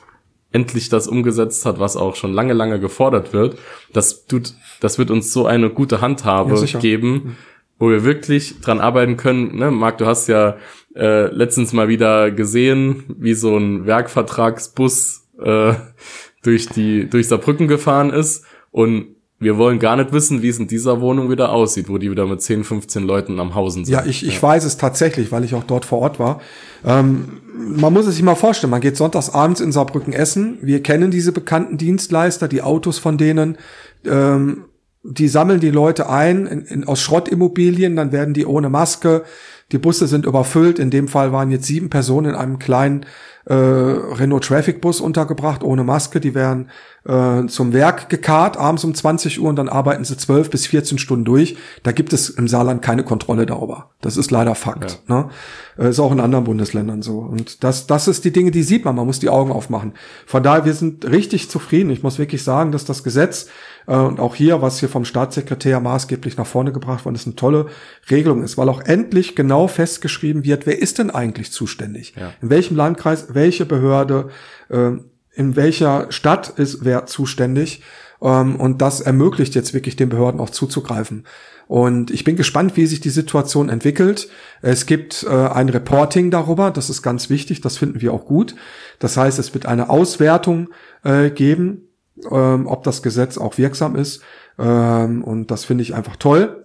endlich 0.52 0.90
das 0.90 1.08
umgesetzt 1.08 1.66
hat, 1.66 1.80
was 1.80 1.96
auch 1.96 2.16
schon 2.16 2.34
lange, 2.34 2.54
lange 2.54 2.80
gefordert 2.80 3.34
wird. 3.34 3.58
Das 3.94 4.26
tut, 4.26 4.54
das 4.80 4.98
wird 4.98 5.12
uns 5.12 5.32
so 5.32 5.46
eine 5.46 5.70
gute 5.70 6.02
Handhabe 6.02 6.56
ja, 6.66 6.80
geben, 6.80 7.38
wo 7.78 7.90
wir 7.90 8.04
wirklich 8.04 8.60
dran 8.62 8.80
arbeiten 8.80 9.18
können. 9.18 9.56
Ne, 9.58 9.72
Marc, 9.72 10.00
du 10.00 10.06
hast 10.06 10.28
ja 10.28 10.58
äh, 10.96 11.28
letztens 11.28 11.74
mal 11.74 11.88
wieder 11.88 12.32
gesehen, 12.32 13.04
wie 13.08 13.36
so 13.36 13.56
ein 13.58 13.86
Werkvertragsbus 13.86 15.28
äh, 15.42 15.74
durch 16.44 16.68
die 16.70 17.10
durch 17.10 17.28
Saarbrücken 17.28 17.68
gefahren 17.68 18.10
ist 18.12 18.46
und 18.72 19.16
wir 19.40 19.58
wollen 19.58 19.80
gar 19.80 19.96
nicht 19.96 20.12
wissen, 20.12 20.42
wie 20.42 20.50
es 20.50 20.60
in 20.60 20.68
dieser 20.68 21.00
Wohnung 21.00 21.30
wieder 21.30 21.52
aussieht, 21.52 21.88
wo 21.88 21.98
die 21.98 22.12
wieder 22.12 22.26
mit 22.26 22.42
10, 22.42 22.66
15 22.66 23.04
Leuten 23.04 23.40
am 23.40 23.56
Hausen 23.56 23.86
sind. 23.86 23.94
Ja, 23.94 24.06
ich, 24.06 24.26
ich 24.26 24.36
ja. 24.36 24.42
weiß 24.42 24.66
es 24.66 24.78
tatsächlich, 24.78 25.32
weil 25.32 25.46
ich 25.46 25.56
auch 25.56 25.64
dort 25.64 25.86
vor 25.86 26.00
Ort 26.00 26.20
war. 26.20 26.42
Ähm, 26.86 27.40
man 27.56 27.94
muss 27.94 28.06
es 28.06 28.16
sich 28.16 28.24
mal 28.24 28.36
vorstellen, 28.36 28.72
man 28.72 28.82
geht 28.82 28.98
sonntags 28.98 29.30
abends 29.30 29.62
in 29.62 29.72
Saarbrücken 29.72 30.12
essen. 30.12 30.58
Wir 30.62 30.84
kennen 30.84 31.10
diese 31.10 31.32
bekannten 31.32 31.78
Dienstleister, 31.78 32.50
die 32.50 32.62
Autos 32.62 33.00
von 33.00 33.18
denen. 33.18 33.58
Ähm, 34.06 34.66
die 35.04 35.30
sammeln 35.30 35.62
die 35.62 35.72
Leute 35.72 36.10
ein 36.10 36.46
in, 36.46 36.62
in, 36.62 36.84
aus 36.84 37.02
Schrottimmobilien, 37.02 37.96
dann 37.96 38.12
werden 38.12 38.34
die 38.34 38.46
ohne 38.46 38.70
Maske. 38.70 39.24
Die 39.72 39.78
Busse 39.78 40.08
sind 40.08 40.26
überfüllt. 40.26 40.80
In 40.80 40.90
dem 40.90 41.08
Fall 41.08 41.32
waren 41.32 41.52
jetzt 41.52 41.66
sieben 41.66 41.90
Personen 41.90 42.32
in 42.32 42.36
einem 42.36 42.60
kleinen 42.60 43.06
äh, 43.46 43.54
Renault 43.54 44.44
Traffic 44.44 44.82
Bus 44.82 45.02
untergebracht, 45.02 45.64
ohne 45.64 45.84
Maske. 45.84 46.20
Die 46.20 46.36
werden 46.36 46.70
äh, 47.06 47.46
zum 47.48 47.74
Werk 47.74 48.10
gekarrt, 48.10 48.58
abends 48.58 48.84
um 48.84 48.94
20 48.94 49.40
Uhr 49.40 49.50
und 49.50 49.56
dann 49.56 49.70
arbeiten 49.70 50.04
sie 50.04 50.18
12 50.18 50.50
bis 50.50 50.68
14 50.68 50.98
Stunden 50.98 51.26
durch. 51.26 51.58
Da 51.84 51.92
gibt 51.92 52.14
es 52.14 52.30
im 52.30 52.48
Saarland 52.48 52.82
keine 52.82 53.04
Kontrolle 53.04 53.46
darüber. 53.46 53.90
Das 54.02 54.18
ist 54.18 54.30
leider 54.30 54.56
Fakt. 54.56 55.02
Ja. 55.08 55.16
Ne? 55.16 55.30
Äh, 55.78 55.90
ist 55.90 56.00
auch 56.00 56.12
in 56.12 56.20
anderen 56.20 56.46
Bundesländern 56.46 57.02
so. 57.02 57.20
Und 57.20 57.64
das, 57.64 57.88
das 57.88 58.08
ist 58.08 58.24
die 58.26 58.32
Dinge, 58.32 58.52
die 58.52 58.64
sieht 58.64 58.86
man. 58.86 58.96
Man 58.96 59.08
muss 59.08 59.20
die 59.20 59.30
Augen 59.30 59.52
aufmachen. 59.52 59.94
Von 60.26 60.44
daher, 60.44 60.66
wir 60.66 60.74
sind 60.74 61.10
richtig 61.10 61.50
zufrieden. 61.50 61.90
Ich 61.90 62.04
muss 62.04 62.20
wirklich 62.20 62.44
sagen, 62.44 62.72
dass 62.72 62.86
das 62.86 63.04
Gesetz 63.04 63.48
und 63.96 64.20
auch 64.20 64.36
hier, 64.36 64.62
was 64.62 64.80
hier 64.80 64.90
vom 64.90 65.04
Staatssekretär 65.04 65.80
maßgeblich 65.80 66.38
nach 66.38 66.46
vorne 66.46 66.72
gebracht 66.72 67.06
worden 67.06 67.16
ist, 67.16 67.26
eine 67.26 67.36
tolle 67.36 67.68
Regelung 68.10 68.44
ist, 68.44 68.58
weil 68.58 68.70
auch 68.70 68.82
endlich 68.82 69.36
genau 69.36 69.68
festgeschrieben 69.68 70.44
wird, 70.44 70.68
wer 70.68 70.80
ist 70.80 71.00
denn 71.00 71.10
eigentlich 71.10 71.52
zuständig? 71.52 72.14
Ja. 72.16 72.34
In 72.42 72.50
welchem 72.52 72.78
Landkreis, 72.78 73.34
welche 73.34 73.66
Behörde, 73.66 74.30
äh, 74.70 74.92
in 75.34 75.56
welcher 75.56 76.12
Stadt 76.12 76.50
ist 76.50 76.86
wer 76.86 77.08
zuständig. 77.08 77.82
Ähm, 78.22 78.58
und 78.58 78.82
das 78.82 79.02
ermöglicht 79.02 79.56
jetzt 79.56 79.74
wirklich 79.74 79.96
den 79.96 80.10
Behörden 80.10 80.40
auch 80.40 80.50
zuzugreifen. 80.50 81.26
Und 81.68 82.10
ich 82.10 82.24
bin 82.24 82.36
gespannt, 82.36 82.78
wie 82.78 82.88
sich 82.88 83.00
die 83.00 83.12
Situation 83.12 83.70
entwickelt. 83.70 84.28
Es 84.62 84.86
gibt 84.86 85.24
äh, 85.24 85.30
ein 85.30 85.70
Reporting 85.70 86.32
darüber, 86.32 86.72
das 86.72 86.90
ist 86.90 87.04
ganz 87.04 87.30
wichtig, 87.30 87.62
das 87.62 87.78
finden 87.78 88.02
wir 88.02 88.12
auch 88.12 88.26
gut. 88.26 88.56
Das 88.98 89.18
heißt, 89.18 89.38
es 89.38 89.54
wird 89.54 89.68
eine 89.68 89.90
Auswertung 89.90 90.70
äh, 91.04 91.30
geben, 91.30 91.89
ähm, 92.32 92.68
ob 92.68 92.84
das 92.84 93.02
Gesetz 93.02 93.38
auch 93.38 93.58
wirksam 93.58 93.96
ist. 93.96 94.22
Ähm, 94.58 95.24
und 95.24 95.52
das 95.52 95.66
finde 95.66 95.84
ich 95.84 95.96
einfach 95.96 96.16
toll. 96.16 96.64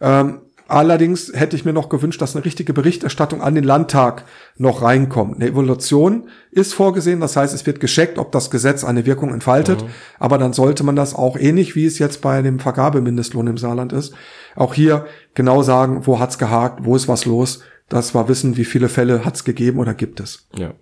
Ähm, 0.00 0.40
Allerdings 0.70 1.32
hätte 1.34 1.56
ich 1.56 1.64
mir 1.64 1.72
noch 1.72 1.88
gewünscht, 1.88 2.22
dass 2.22 2.36
eine 2.36 2.44
richtige 2.44 2.72
Berichterstattung 2.72 3.42
an 3.42 3.56
den 3.56 3.64
Landtag 3.64 4.24
noch 4.56 4.82
reinkommt. 4.82 5.34
Eine 5.34 5.50
Evaluation 5.50 6.28
ist 6.52 6.74
vorgesehen, 6.74 7.18
das 7.18 7.34
heißt, 7.34 7.52
es 7.52 7.66
wird 7.66 7.80
gescheckt, 7.80 8.18
ob 8.18 8.30
das 8.30 8.52
Gesetz 8.52 8.84
eine 8.84 9.04
Wirkung 9.04 9.34
entfaltet. 9.34 9.82
Mhm. 9.82 9.88
Aber 10.20 10.38
dann 10.38 10.52
sollte 10.52 10.84
man 10.84 10.94
das 10.94 11.12
auch 11.12 11.36
ähnlich 11.36 11.74
wie 11.74 11.86
es 11.86 11.98
jetzt 11.98 12.20
bei 12.20 12.40
dem 12.40 12.60
Vergabemindestlohn 12.60 13.48
im 13.48 13.58
Saarland 13.58 13.92
ist, 13.92 14.14
auch 14.54 14.72
hier 14.72 15.06
genau 15.34 15.62
sagen, 15.62 16.06
wo 16.06 16.20
hat's 16.20 16.38
gehakt, 16.38 16.84
wo 16.84 16.94
ist 16.94 17.08
was 17.08 17.24
los, 17.24 17.64
dass 17.88 18.14
wir 18.14 18.28
wissen, 18.28 18.56
wie 18.56 18.64
viele 18.64 18.88
Fälle 18.88 19.24
hat's 19.24 19.42
gegeben 19.42 19.80
oder 19.80 19.94
gibt 19.94 20.20
es. 20.20 20.46
Ja. 20.54 20.74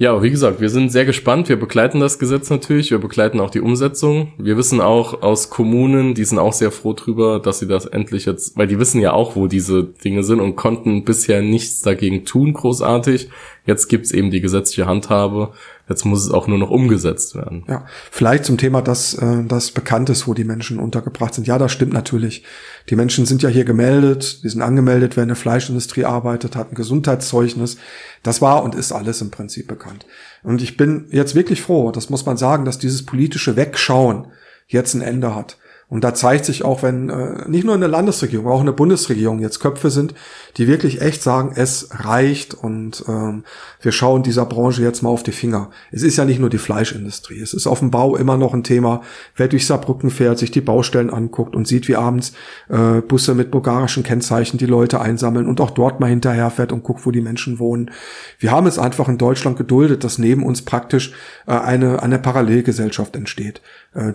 Ja, 0.00 0.22
wie 0.22 0.30
gesagt, 0.30 0.60
wir 0.60 0.70
sind 0.70 0.92
sehr 0.92 1.04
gespannt. 1.04 1.48
Wir 1.48 1.58
begleiten 1.58 1.98
das 1.98 2.20
Gesetz 2.20 2.50
natürlich. 2.50 2.92
Wir 2.92 2.98
begleiten 2.98 3.40
auch 3.40 3.50
die 3.50 3.60
Umsetzung. 3.60 4.32
Wir 4.38 4.56
wissen 4.56 4.80
auch 4.80 5.22
aus 5.22 5.50
Kommunen, 5.50 6.14
die 6.14 6.24
sind 6.24 6.38
auch 6.38 6.52
sehr 6.52 6.70
froh 6.70 6.92
drüber, 6.92 7.40
dass 7.40 7.58
sie 7.58 7.66
das 7.66 7.84
endlich 7.84 8.24
jetzt, 8.24 8.56
weil 8.56 8.68
die 8.68 8.78
wissen 8.78 9.00
ja 9.00 9.12
auch, 9.12 9.34
wo 9.34 9.48
diese 9.48 9.82
Dinge 9.82 10.22
sind 10.22 10.38
und 10.38 10.54
konnten 10.54 11.04
bisher 11.04 11.42
nichts 11.42 11.82
dagegen 11.82 12.24
tun, 12.24 12.52
großartig. 12.52 13.28
Jetzt 13.66 13.88
gibt's 13.88 14.12
eben 14.12 14.30
die 14.30 14.40
gesetzliche 14.40 14.86
Handhabe. 14.86 15.50
Jetzt 15.88 16.04
muss 16.04 16.24
es 16.24 16.30
auch 16.30 16.46
nur 16.46 16.58
noch 16.58 16.70
umgesetzt 16.70 17.34
werden. 17.34 17.64
Ja, 17.66 17.86
vielleicht 18.10 18.44
zum 18.44 18.58
Thema, 18.58 18.82
dass 18.82 19.14
äh, 19.14 19.44
das 19.44 19.70
bekannt 19.70 20.10
ist, 20.10 20.28
wo 20.28 20.34
die 20.34 20.44
Menschen 20.44 20.78
untergebracht 20.78 21.34
sind. 21.34 21.46
Ja, 21.46 21.56
das 21.56 21.72
stimmt 21.72 21.94
natürlich. 21.94 22.44
Die 22.90 22.96
Menschen 22.96 23.24
sind 23.24 23.42
ja 23.42 23.48
hier 23.48 23.64
gemeldet, 23.64 24.42
die 24.42 24.48
sind 24.50 24.60
angemeldet, 24.60 25.16
wer 25.16 25.22
in 25.22 25.28
der 25.28 25.36
Fleischindustrie 25.36 26.04
arbeitet, 26.04 26.56
hat 26.56 26.72
ein 26.72 26.74
Gesundheitszeugnis. 26.74 27.78
Das 28.22 28.42
war 28.42 28.62
und 28.64 28.74
ist 28.74 28.92
alles 28.92 29.22
im 29.22 29.30
Prinzip 29.30 29.66
bekannt. 29.66 30.04
Und 30.42 30.60
ich 30.60 30.76
bin 30.76 31.06
jetzt 31.10 31.34
wirklich 31.34 31.62
froh, 31.62 31.90
das 31.90 32.10
muss 32.10 32.26
man 32.26 32.36
sagen, 32.36 32.64
dass 32.64 32.78
dieses 32.78 33.06
politische 33.06 33.56
Wegschauen 33.56 34.26
jetzt 34.66 34.94
ein 34.94 35.00
Ende 35.00 35.34
hat. 35.34 35.56
Und 35.90 36.04
da 36.04 36.12
zeigt 36.12 36.44
sich 36.44 36.64
auch, 36.64 36.82
wenn 36.82 37.08
äh, 37.08 37.48
nicht 37.48 37.64
nur 37.64 37.74
in 37.74 37.80
der 37.80 37.88
Landesregierung, 37.88 38.46
auch 38.46 38.60
in 38.60 38.66
der 38.66 38.72
Bundesregierung 38.72 39.40
jetzt 39.40 39.58
Köpfe 39.58 39.88
sind, 39.88 40.14
die 40.58 40.66
wirklich 40.66 41.00
echt 41.00 41.22
sagen, 41.22 41.52
es 41.54 41.88
reicht 41.90 42.52
und 42.52 43.04
ähm, 43.08 43.44
wir 43.80 43.92
schauen 43.92 44.22
dieser 44.22 44.44
Branche 44.44 44.82
jetzt 44.82 45.02
mal 45.02 45.08
auf 45.08 45.22
die 45.22 45.32
Finger. 45.32 45.70
Es 45.90 46.02
ist 46.02 46.18
ja 46.18 46.26
nicht 46.26 46.40
nur 46.40 46.50
die 46.50 46.58
Fleischindustrie, 46.58 47.40
es 47.40 47.54
ist 47.54 47.66
auf 47.66 47.78
dem 47.78 47.90
Bau 47.90 48.16
immer 48.16 48.36
noch 48.36 48.52
ein 48.52 48.64
Thema. 48.64 49.00
Wer 49.34 49.48
durch 49.48 49.66
Saarbrücken 49.66 50.10
fährt, 50.10 50.38
sich 50.38 50.50
die 50.50 50.60
Baustellen 50.60 51.08
anguckt 51.08 51.56
und 51.56 51.66
sieht, 51.66 51.88
wie 51.88 51.96
abends 51.96 52.34
äh, 52.68 53.00
Busse 53.00 53.34
mit 53.34 53.50
bulgarischen 53.50 54.02
Kennzeichen 54.02 54.58
die 54.58 54.66
Leute 54.66 55.00
einsammeln 55.00 55.46
und 55.46 55.58
auch 55.58 55.70
dort 55.70 56.00
mal 56.00 56.10
hinterherfährt 56.10 56.70
und 56.70 56.82
guckt, 56.82 57.06
wo 57.06 57.12
die 57.12 57.22
Menschen 57.22 57.58
wohnen. 57.58 57.90
Wir 58.38 58.50
haben 58.50 58.66
es 58.66 58.78
einfach 58.78 59.08
in 59.08 59.16
Deutschland 59.16 59.56
geduldet, 59.56 60.04
dass 60.04 60.18
neben 60.18 60.42
uns 60.44 60.60
praktisch 60.60 61.12
äh, 61.46 61.52
eine, 61.52 62.02
eine 62.02 62.18
Parallelgesellschaft 62.18 63.16
entsteht, 63.16 63.62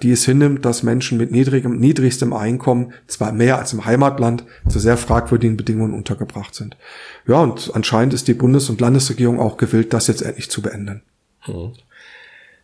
die 0.02 0.12
es 0.12 0.26
hinnimmt, 0.26 0.66
dass 0.66 0.84
Menschen 0.84 1.18
mit 1.18 1.32
niedrigem, 1.32 1.78
niedrigstem 1.78 2.34
Einkommen, 2.34 2.94
zwar 3.08 3.32
mehr 3.32 3.58
als 3.58 3.74
im 3.74 3.86
Heimatland, 3.86 4.46
zu 4.68 4.80
sehr 4.80 4.98
fragwürdigen 4.98 5.58
Bedingungen 5.58 5.94
untergebracht 5.94 6.56
sind. 6.56 6.78
Ja, 7.28 7.42
und 7.42 7.72
anscheinend 7.74 8.14
ist 8.14 8.28
die 8.28 8.34
Bundes- 8.34 8.70
und 8.70 8.82
Landesregierung 8.82 9.40
auch 9.40 9.58
gewillt, 9.58 9.94
das 9.94 10.08
jetzt 10.08 10.22
endlich 10.22 10.50
zu 10.50 10.62
beenden. 10.62 11.04
Mhm. 11.48 11.74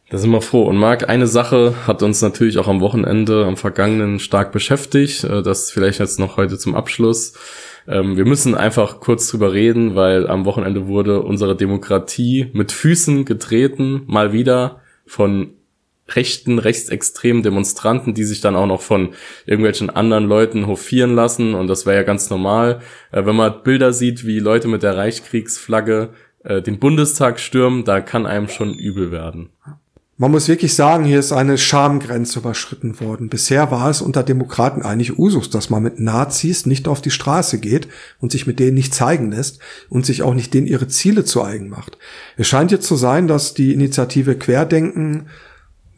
Da 0.09 0.17
sind 0.17 0.31
wir 0.31 0.41
froh. 0.41 0.63
Und 0.63 0.77
Marc, 0.77 1.07
eine 1.07 1.27
Sache 1.27 1.75
hat 1.85 2.01
uns 2.01 2.21
natürlich 2.21 2.57
auch 2.57 2.67
am 2.67 2.81
Wochenende, 2.81 3.45
am 3.45 3.57
vergangenen 3.57 4.19
stark 4.19 4.51
beschäftigt. 4.51 5.23
Äh, 5.23 5.43
das 5.43 5.71
vielleicht 5.71 5.99
jetzt 5.99 6.19
noch 6.19 6.37
heute 6.37 6.57
zum 6.57 6.73
Abschluss. 6.73 7.33
Ähm, 7.87 8.17
wir 8.17 8.25
müssen 8.25 8.55
einfach 8.55 8.99
kurz 9.01 9.27
drüber 9.27 9.53
reden, 9.53 9.95
weil 9.95 10.27
am 10.27 10.45
Wochenende 10.45 10.87
wurde 10.87 11.21
unsere 11.21 11.55
Demokratie 11.55 12.49
mit 12.53 12.71
Füßen 12.71 13.25
getreten, 13.25 14.03
mal 14.07 14.33
wieder 14.33 14.81
von 15.05 15.51
rechten, 16.15 16.59
rechtsextremen 16.59 17.43
Demonstranten, 17.43 18.13
die 18.13 18.23
sich 18.23 18.41
dann 18.41 18.55
auch 18.55 18.67
noch 18.67 18.81
von 18.81 19.09
irgendwelchen 19.45 19.89
anderen 19.89 20.25
Leuten 20.25 20.67
hofieren 20.67 21.15
lassen. 21.15 21.53
Und 21.53 21.67
das 21.67 21.85
wäre 21.85 21.97
ja 21.97 22.03
ganz 22.03 22.29
normal. 22.29 22.81
Äh, 23.11 23.25
wenn 23.25 23.35
man 23.35 23.63
Bilder 23.63 23.93
sieht, 23.93 24.25
wie 24.25 24.39
Leute 24.39 24.67
mit 24.67 24.83
der 24.83 24.97
Reichskriegsflagge 24.97 26.09
äh, 26.43 26.61
den 26.61 26.79
Bundestag 26.79 27.39
stürmen, 27.39 27.83
da 27.83 28.01
kann 28.01 28.25
einem 28.25 28.49
schon 28.49 28.73
übel 28.73 29.11
werden. 29.11 29.49
Man 30.21 30.31
muss 30.31 30.49
wirklich 30.49 30.75
sagen, 30.75 31.05
hier 31.05 31.17
ist 31.17 31.31
eine 31.31 31.57
Schamgrenze 31.57 32.39
überschritten 32.39 32.99
worden. 32.99 33.29
Bisher 33.29 33.71
war 33.71 33.89
es 33.89 34.01
unter 34.01 34.21
Demokraten 34.21 34.81
eigentlich 34.81 35.17
Usus, 35.17 35.49
dass 35.49 35.69
man 35.69 35.81
mit 35.81 36.01
Nazis 36.01 36.65
nicht 36.65 36.89
auf 36.89 36.99
die 36.99 37.09
Straße 37.09 37.57
geht 37.57 37.87
und 38.19 38.33
sich 38.33 38.45
mit 38.45 38.59
denen 38.59 38.73
nicht 38.73 38.93
zeigen 38.93 39.31
lässt 39.31 39.59
und 39.87 40.05
sich 40.05 40.21
auch 40.21 40.33
nicht 40.33 40.53
denen 40.53 40.67
ihre 40.67 40.89
Ziele 40.89 41.23
zu 41.23 41.41
eigen 41.41 41.69
macht. 41.69 41.97
Es 42.35 42.49
scheint 42.49 42.69
jetzt 42.71 42.85
zu 42.85 42.97
sein, 42.97 43.29
dass 43.29 43.53
die 43.53 43.73
Initiative 43.73 44.35
Querdenken 44.35 45.27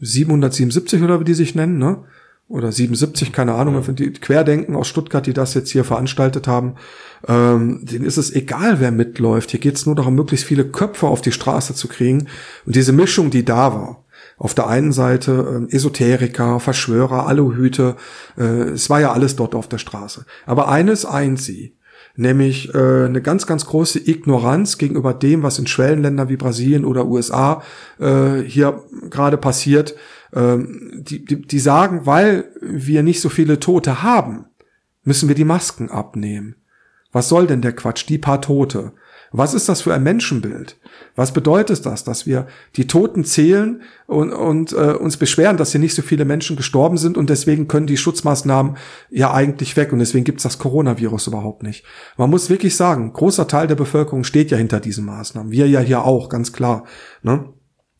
777 0.02 1.02
oder 1.02 1.20
wie 1.20 1.24
die 1.24 1.34
sich 1.34 1.54
nennen, 1.54 1.78
ne? 1.78 2.04
Oder 2.48 2.70
77, 2.70 3.32
keine 3.32 3.54
Ahnung, 3.54 3.82
ja. 3.82 3.92
die 3.92 4.12
Querdenken 4.12 4.76
aus 4.76 4.88
Stuttgart, 4.88 5.26
die 5.26 5.32
das 5.32 5.54
jetzt 5.54 5.70
hier 5.70 5.84
veranstaltet 5.84 6.46
haben, 6.46 6.74
ähm, 7.26 7.80
denen 7.82 8.04
ist 8.04 8.18
es 8.18 8.34
egal, 8.34 8.78
wer 8.78 8.90
mitläuft. 8.90 9.52
Hier 9.52 9.60
geht 9.60 9.76
es 9.76 9.86
nur 9.86 9.94
darum, 9.94 10.14
möglichst 10.16 10.44
viele 10.44 10.66
Köpfe 10.66 11.06
auf 11.06 11.22
die 11.22 11.32
Straße 11.32 11.74
zu 11.74 11.88
kriegen. 11.88 12.26
Und 12.66 12.76
diese 12.76 12.92
Mischung, 12.92 13.30
die 13.30 13.44
da 13.44 13.72
war, 13.72 14.04
auf 14.36 14.54
der 14.54 14.66
einen 14.66 14.92
Seite 14.92 15.66
äh, 15.70 15.74
Esoteriker, 15.74 16.60
Verschwörer, 16.60 17.26
Aluhüte, 17.26 17.96
äh, 18.36 18.72
es 18.72 18.90
war 18.90 19.00
ja 19.00 19.12
alles 19.12 19.36
dort 19.36 19.54
auf 19.54 19.68
der 19.68 19.78
Straße. 19.78 20.26
Aber 20.44 20.68
eines 20.68 21.06
eint 21.06 21.40
sie, 21.40 21.76
nämlich 22.16 22.74
äh, 22.74 23.04
eine 23.04 23.22
ganz, 23.22 23.46
ganz 23.46 23.66
große 23.66 23.98
Ignoranz 23.98 24.78
gegenüber 24.78 25.14
dem, 25.14 25.42
was 25.42 25.58
in 25.58 25.66
Schwellenländern 25.66 26.28
wie 26.28 26.36
Brasilien 26.36 26.84
oder 26.84 27.06
USA 27.06 27.62
äh, 27.98 28.38
hier 28.40 28.82
gerade 29.10 29.36
passiert. 29.36 29.94
Ähm, 30.34 31.02
die, 31.06 31.24
die, 31.24 31.42
die 31.42 31.58
sagen, 31.58 32.06
weil 32.06 32.50
wir 32.60 33.02
nicht 33.02 33.20
so 33.20 33.28
viele 33.28 33.60
Tote 33.60 34.02
haben, 34.02 34.46
müssen 35.04 35.28
wir 35.28 35.34
die 35.34 35.44
Masken 35.44 35.90
abnehmen. 35.90 36.56
Was 37.12 37.28
soll 37.28 37.46
denn 37.46 37.62
der 37.62 37.74
Quatsch? 37.74 38.08
Die 38.08 38.18
paar 38.18 38.40
Tote. 38.40 38.92
Was 39.32 39.54
ist 39.54 39.68
das 39.68 39.80
für 39.80 39.94
ein 39.94 40.02
Menschenbild? 40.02 40.76
Was 41.16 41.32
bedeutet 41.32 41.84
das, 41.86 42.04
dass 42.04 42.26
wir 42.26 42.46
die 42.76 42.86
Toten 42.86 43.24
zählen 43.24 43.82
und, 44.06 44.32
und 44.32 44.72
äh, 44.72 44.92
uns 44.92 45.16
beschweren, 45.16 45.56
dass 45.56 45.72
hier 45.72 45.80
nicht 45.80 45.94
so 45.94 46.02
viele 46.02 46.24
Menschen 46.24 46.56
gestorben 46.56 46.98
sind 46.98 47.16
und 47.16 47.30
deswegen 47.30 47.66
können 47.66 47.86
die 47.86 47.96
Schutzmaßnahmen 47.96 48.76
ja 49.10 49.32
eigentlich 49.32 49.76
weg 49.76 49.92
und 49.92 50.00
deswegen 50.00 50.24
gibt's 50.24 50.42
das 50.42 50.58
Coronavirus 50.58 51.28
überhaupt 51.28 51.62
nicht. 51.62 51.84
Man 52.18 52.30
muss 52.30 52.50
wirklich 52.50 52.76
sagen, 52.76 53.12
großer 53.12 53.48
Teil 53.48 53.66
der 53.66 53.74
Bevölkerung 53.74 54.24
steht 54.24 54.50
ja 54.50 54.58
hinter 54.58 54.80
diesen 54.80 55.06
Maßnahmen. 55.06 55.50
Wir 55.50 55.66
ja 55.66 55.80
hier 55.80 56.04
auch, 56.04 56.28
ganz 56.28 56.52
klar. 56.52 56.84
Ne? 57.22 57.48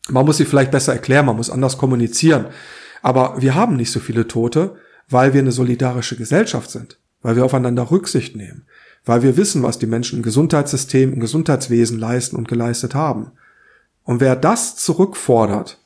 Man 0.09 0.25
muss 0.25 0.37
sie 0.37 0.45
vielleicht 0.45 0.71
besser 0.71 0.93
erklären, 0.93 1.25
man 1.25 1.37
muss 1.37 1.49
anders 1.49 1.77
kommunizieren. 1.77 2.47
Aber 3.01 3.41
wir 3.41 3.55
haben 3.55 3.75
nicht 3.75 3.91
so 3.91 3.99
viele 3.99 4.27
Tote, 4.27 4.75
weil 5.09 5.33
wir 5.33 5.41
eine 5.41 5.51
solidarische 5.51 6.15
Gesellschaft 6.15 6.71
sind, 6.71 6.99
weil 7.21 7.35
wir 7.35 7.45
aufeinander 7.45 7.91
Rücksicht 7.91 8.35
nehmen, 8.35 8.65
weil 9.05 9.23
wir 9.23 9.37
wissen, 9.37 9.63
was 9.63 9.79
die 9.79 9.85
Menschen 9.85 10.17
im 10.17 10.23
Gesundheitssystem, 10.23 11.13
im 11.13 11.19
Gesundheitswesen 11.19 11.99
leisten 11.99 12.35
und 12.35 12.47
geleistet 12.47 12.95
haben. 12.95 13.31
Und 14.03 14.19
wer 14.19 14.35
das 14.35 14.75
zurückfordert 14.75 15.79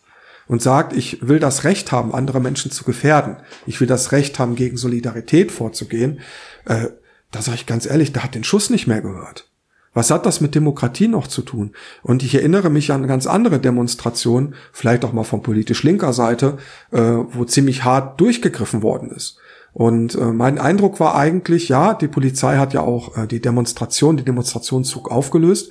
und 0.47 0.61
sagt, 0.61 0.93
ich 0.93 1.27
will 1.27 1.39
das 1.39 1.63
Recht 1.63 1.91
haben, 1.91 2.13
andere 2.13 2.39
Menschen 2.39 2.71
zu 2.71 2.83
gefährden, 2.83 3.37
ich 3.65 3.79
will 3.79 3.87
das 3.87 4.11
Recht 4.11 4.39
haben, 4.39 4.55
gegen 4.55 4.77
Solidarität 4.77 5.51
vorzugehen, 5.51 6.19
äh, 6.65 6.87
da 7.31 7.41
sage 7.41 7.57
ich 7.57 7.65
ganz 7.65 7.85
ehrlich, 7.85 8.13
der 8.13 8.23
hat 8.23 8.35
den 8.35 8.43
Schuss 8.43 8.69
nicht 8.69 8.87
mehr 8.87 9.01
gehört. 9.01 9.49
Was 9.93 10.11
hat 10.11 10.25
das 10.27 10.41
mit 10.41 10.53
Demokratie 10.53 11.07
noch 11.07 11.27
zu 11.27 11.41
tun? 11.41 11.73
Und 12.03 12.21
ich 12.21 12.35
erinnere 12.35 12.69
mich 12.69 12.91
an 12.91 13.07
ganz 13.07 13.25
andere 13.25 13.59
Demonstrationen, 13.59 14.53
vielleicht 14.71 15.03
auch 15.03 15.11
mal 15.11 15.23
von 15.23 15.41
politisch 15.41 15.81
linker 15.81 16.13
Seite, 16.13 16.57
äh, 16.91 17.01
wo 17.01 17.45
ziemlich 17.45 17.83
hart 17.83 18.21
durchgegriffen 18.21 18.83
worden 18.83 19.09
ist. 19.09 19.37
Und 19.77 20.15
äh, 20.15 20.25
mein 20.33 20.57
Eindruck 20.57 20.99
war 20.99 21.13
eigentlich, 21.13 21.69
ja, 21.69 21.93
die 21.93 22.07
Polizei 22.07 22.57
hat 22.57 22.73
ja 22.73 22.81
auch 22.81 23.15
äh, 23.15 23.27
die 23.27 23.39
Demonstration, 23.39 24.17
den 24.17 24.25
Demonstrationszug 24.25 25.11
aufgelöst. 25.11 25.69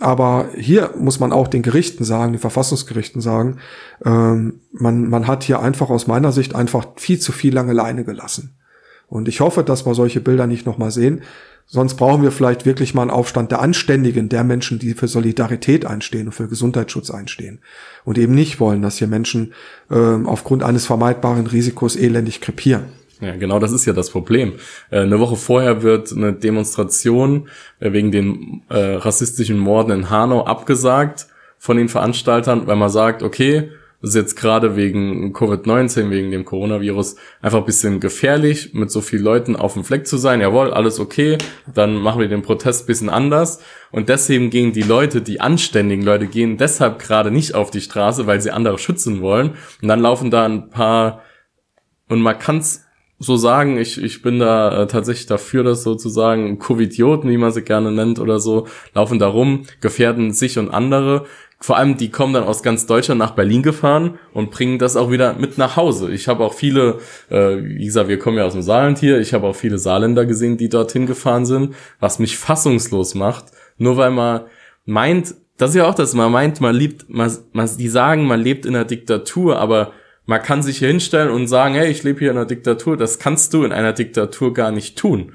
Aber 0.00 0.48
hier 0.56 0.94
muss 0.98 1.20
man 1.20 1.32
auch 1.32 1.48
den 1.48 1.60
Gerichten 1.60 2.02
sagen, 2.02 2.32
den 2.32 2.40
Verfassungsgerichten 2.40 3.20
sagen, 3.20 3.58
ähm, 4.06 4.60
man, 4.72 5.06
man 5.10 5.26
hat 5.26 5.44
hier 5.44 5.60
einfach 5.60 5.90
aus 5.90 6.06
meiner 6.06 6.32
Sicht 6.32 6.54
einfach 6.54 6.86
viel 6.96 7.18
zu 7.18 7.30
viel 7.30 7.52
lange 7.52 7.74
Leine 7.74 8.04
gelassen. 8.04 8.56
Und 9.06 9.28
ich 9.28 9.40
hoffe, 9.40 9.62
dass 9.62 9.84
wir 9.84 9.94
solche 9.94 10.22
Bilder 10.22 10.46
nicht 10.46 10.64
nochmal 10.64 10.90
sehen. 10.90 11.20
Sonst 11.66 11.96
brauchen 11.96 12.22
wir 12.22 12.32
vielleicht 12.32 12.64
wirklich 12.64 12.94
mal 12.94 13.02
einen 13.02 13.10
Aufstand 13.10 13.50
der 13.50 13.60
Anständigen, 13.60 14.30
der 14.30 14.44
Menschen, 14.44 14.78
die 14.78 14.94
für 14.94 15.08
Solidarität 15.08 15.84
einstehen 15.84 16.28
und 16.28 16.32
für 16.32 16.48
Gesundheitsschutz 16.48 17.10
einstehen. 17.10 17.60
Und 18.06 18.16
eben 18.16 18.34
nicht 18.34 18.60
wollen, 18.60 18.80
dass 18.80 18.96
hier 18.96 19.08
Menschen 19.08 19.52
äh, 19.90 19.94
aufgrund 20.24 20.62
eines 20.62 20.86
vermeidbaren 20.86 21.46
Risikos 21.46 21.96
elendig 21.96 22.40
krepieren. 22.40 22.84
Ja, 23.22 23.36
genau 23.36 23.60
das 23.60 23.70
ist 23.70 23.84
ja 23.84 23.92
das 23.92 24.10
Problem. 24.10 24.54
Äh, 24.90 25.00
eine 25.00 25.20
Woche 25.20 25.36
vorher 25.36 25.84
wird 25.84 26.12
eine 26.12 26.32
Demonstration 26.32 27.48
äh, 27.78 27.92
wegen 27.92 28.10
den 28.10 28.62
äh, 28.68 28.94
rassistischen 28.94 29.58
Morden 29.58 29.92
in 29.92 30.10
Hanau 30.10 30.44
abgesagt 30.44 31.28
von 31.56 31.76
den 31.76 31.88
Veranstaltern, 31.88 32.66
weil 32.66 32.74
man 32.74 32.88
sagt, 32.88 33.22
okay, 33.22 33.70
das 34.00 34.10
ist 34.10 34.16
jetzt 34.16 34.34
gerade 34.34 34.74
wegen 34.74 35.32
Covid-19, 35.32 36.10
wegen 36.10 36.32
dem 36.32 36.44
Coronavirus 36.44 37.14
einfach 37.40 37.60
ein 37.60 37.64
bisschen 37.64 38.00
gefährlich, 38.00 38.74
mit 38.74 38.90
so 38.90 39.00
vielen 39.00 39.22
Leuten 39.22 39.54
auf 39.54 39.74
dem 39.74 39.84
Fleck 39.84 40.08
zu 40.08 40.16
sein. 40.16 40.40
Jawohl, 40.40 40.72
alles 40.72 40.98
okay, 40.98 41.38
dann 41.72 41.94
machen 41.94 42.20
wir 42.20 42.26
den 42.26 42.42
Protest 42.42 42.82
ein 42.82 42.86
bisschen 42.86 43.08
anders. 43.08 43.60
Und 43.92 44.08
deswegen 44.08 44.50
gehen 44.50 44.72
die 44.72 44.82
Leute, 44.82 45.22
die 45.22 45.40
anständigen 45.40 46.04
Leute, 46.04 46.26
gehen 46.26 46.56
deshalb 46.56 46.98
gerade 46.98 47.30
nicht 47.30 47.54
auf 47.54 47.70
die 47.70 47.80
Straße, 47.80 48.26
weil 48.26 48.40
sie 48.40 48.50
andere 48.50 48.78
schützen 48.78 49.20
wollen. 49.20 49.50
Und 49.80 49.86
dann 49.86 50.00
laufen 50.00 50.32
da 50.32 50.44
ein 50.44 50.70
paar, 50.70 51.22
und 52.08 52.20
man 52.20 52.40
kann's 52.40 52.84
so 53.22 53.36
sagen, 53.36 53.78
ich, 53.78 54.02
ich 54.02 54.20
bin 54.20 54.40
da 54.40 54.82
äh, 54.82 54.86
tatsächlich 54.86 55.26
dafür, 55.26 55.62
dass 55.62 55.82
sozusagen 55.82 56.58
Covidioten, 56.58 57.30
wie 57.30 57.36
man 57.36 57.52
sie 57.52 57.62
gerne 57.62 57.92
nennt 57.92 58.18
oder 58.18 58.40
so, 58.40 58.66
laufen 58.94 59.18
da 59.18 59.28
rum, 59.28 59.62
gefährden 59.80 60.32
sich 60.32 60.58
und 60.58 60.70
andere. 60.70 61.26
Vor 61.60 61.76
allem, 61.76 61.96
die 61.96 62.10
kommen 62.10 62.34
dann 62.34 62.42
aus 62.42 62.64
ganz 62.64 62.86
Deutschland 62.86 63.20
nach 63.20 63.36
Berlin 63.36 63.62
gefahren 63.62 64.18
und 64.32 64.50
bringen 64.50 64.80
das 64.80 64.96
auch 64.96 65.12
wieder 65.12 65.34
mit 65.34 65.58
nach 65.58 65.76
Hause. 65.76 66.10
Ich 66.10 66.26
habe 66.26 66.42
auch 66.42 66.54
viele, 66.54 66.98
äh, 67.30 67.58
wie 67.62 67.84
gesagt, 67.84 68.08
wir 68.08 68.18
kommen 68.18 68.38
ja 68.38 68.44
aus 68.44 68.54
dem 68.54 68.62
Saarland 68.62 68.98
hier, 68.98 69.20
ich 69.20 69.32
habe 69.32 69.46
auch 69.46 69.54
viele 69.54 69.78
Saarländer 69.78 70.26
gesehen, 70.26 70.56
die 70.56 70.68
dorthin 70.68 71.06
gefahren 71.06 71.46
sind, 71.46 71.76
was 72.00 72.18
mich 72.18 72.36
fassungslos 72.36 73.14
macht, 73.14 73.46
nur 73.78 73.96
weil 73.96 74.10
man 74.10 74.40
meint, 74.84 75.36
das 75.56 75.70
ist 75.70 75.76
ja 75.76 75.86
auch 75.86 75.94
das, 75.94 76.14
man 76.14 76.32
meint, 76.32 76.60
man 76.60 76.74
liebt, 76.74 77.08
man, 77.08 77.30
man, 77.52 77.70
die 77.78 77.88
sagen, 77.88 78.26
man 78.26 78.40
lebt 78.40 78.66
in 78.66 78.74
einer 78.74 78.84
Diktatur, 78.84 79.60
aber 79.60 79.92
man 80.26 80.42
kann 80.42 80.62
sich 80.62 80.78
hier 80.78 80.88
hinstellen 80.88 81.30
und 81.30 81.48
sagen, 81.48 81.74
hey, 81.74 81.90
ich 81.90 82.02
lebe 82.02 82.20
hier 82.20 82.30
in 82.30 82.36
einer 82.36 82.46
Diktatur. 82.46 82.96
Das 82.96 83.18
kannst 83.18 83.54
du 83.54 83.64
in 83.64 83.72
einer 83.72 83.92
Diktatur 83.92 84.54
gar 84.54 84.70
nicht 84.70 84.96
tun. 84.96 85.32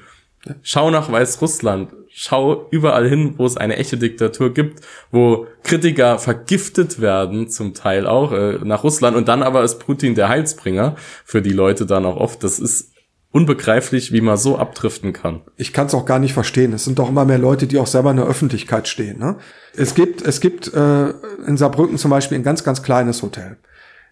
Schau 0.61 0.91
nach 0.91 1.11
Weißrussland. 1.11 1.93
Schau 2.09 2.67
überall 2.71 3.07
hin, 3.07 3.35
wo 3.37 3.45
es 3.45 3.57
eine 3.57 3.75
echte 3.75 3.97
Diktatur 3.97 4.53
gibt, 4.53 4.81
wo 5.11 5.45
Kritiker 5.63 6.17
vergiftet 6.17 6.99
werden, 6.99 7.47
zum 7.49 7.75
Teil 7.75 8.07
auch, 8.07 8.31
äh, 8.31 8.57
nach 8.63 8.83
Russland. 8.83 9.15
Und 9.15 9.27
dann 9.27 9.43
aber 9.43 9.63
ist 9.63 9.79
Putin 9.79 10.15
der 10.15 10.29
Heilsbringer 10.29 10.95
für 11.25 11.43
die 11.43 11.51
Leute 11.51 11.85
dann 11.85 12.05
auch 12.05 12.17
oft. 12.17 12.43
Das 12.43 12.59
ist 12.59 12.93
unbegreiflich, 13.31 14.13
wie 14.13 14.21
man 14.21 14.37
so 14.37 14.57
abdriften 14.57 15.13
kann. 15.13 15.41
Ich 15.57 15.73
kann 15.73 15.87
es 15.87 15.93
auch 15.93 16.05
gar 16.05 16.17
nicht 16.17 16.33
verstehen. 16.33 16.73
Es 16.73 16.85
sind 16.85 16.97
doch 16.97 17.09
immer 17.09 17.25
mehr 17.25 17.37
Leute, 17.37 17.67
die 17.67 17.77
auch 17.77 17.85
selber 17.85 18.09
in 18.09 18.17
der 18.17 18.25
Öffentlichkeit 18.25 18.87
stehen. 18.87 19.19
Ne? 19.19 19.37
Es 19.75 19.93
gibt, 19.93 20.23
es 20.23 20.41
gibt 20.41 20.73
äh, 20.73 21.09
in 21.45 21.57
Saarbrücken 21.57 21.99
zum 21.99 22.09
Beispiel 22.09 22.37
ein 22.37 22.43
ganz, 22.43 22.63
ganz 22.63 22.81
kleines 22.81 23.21
Hotel. 23.21 23.57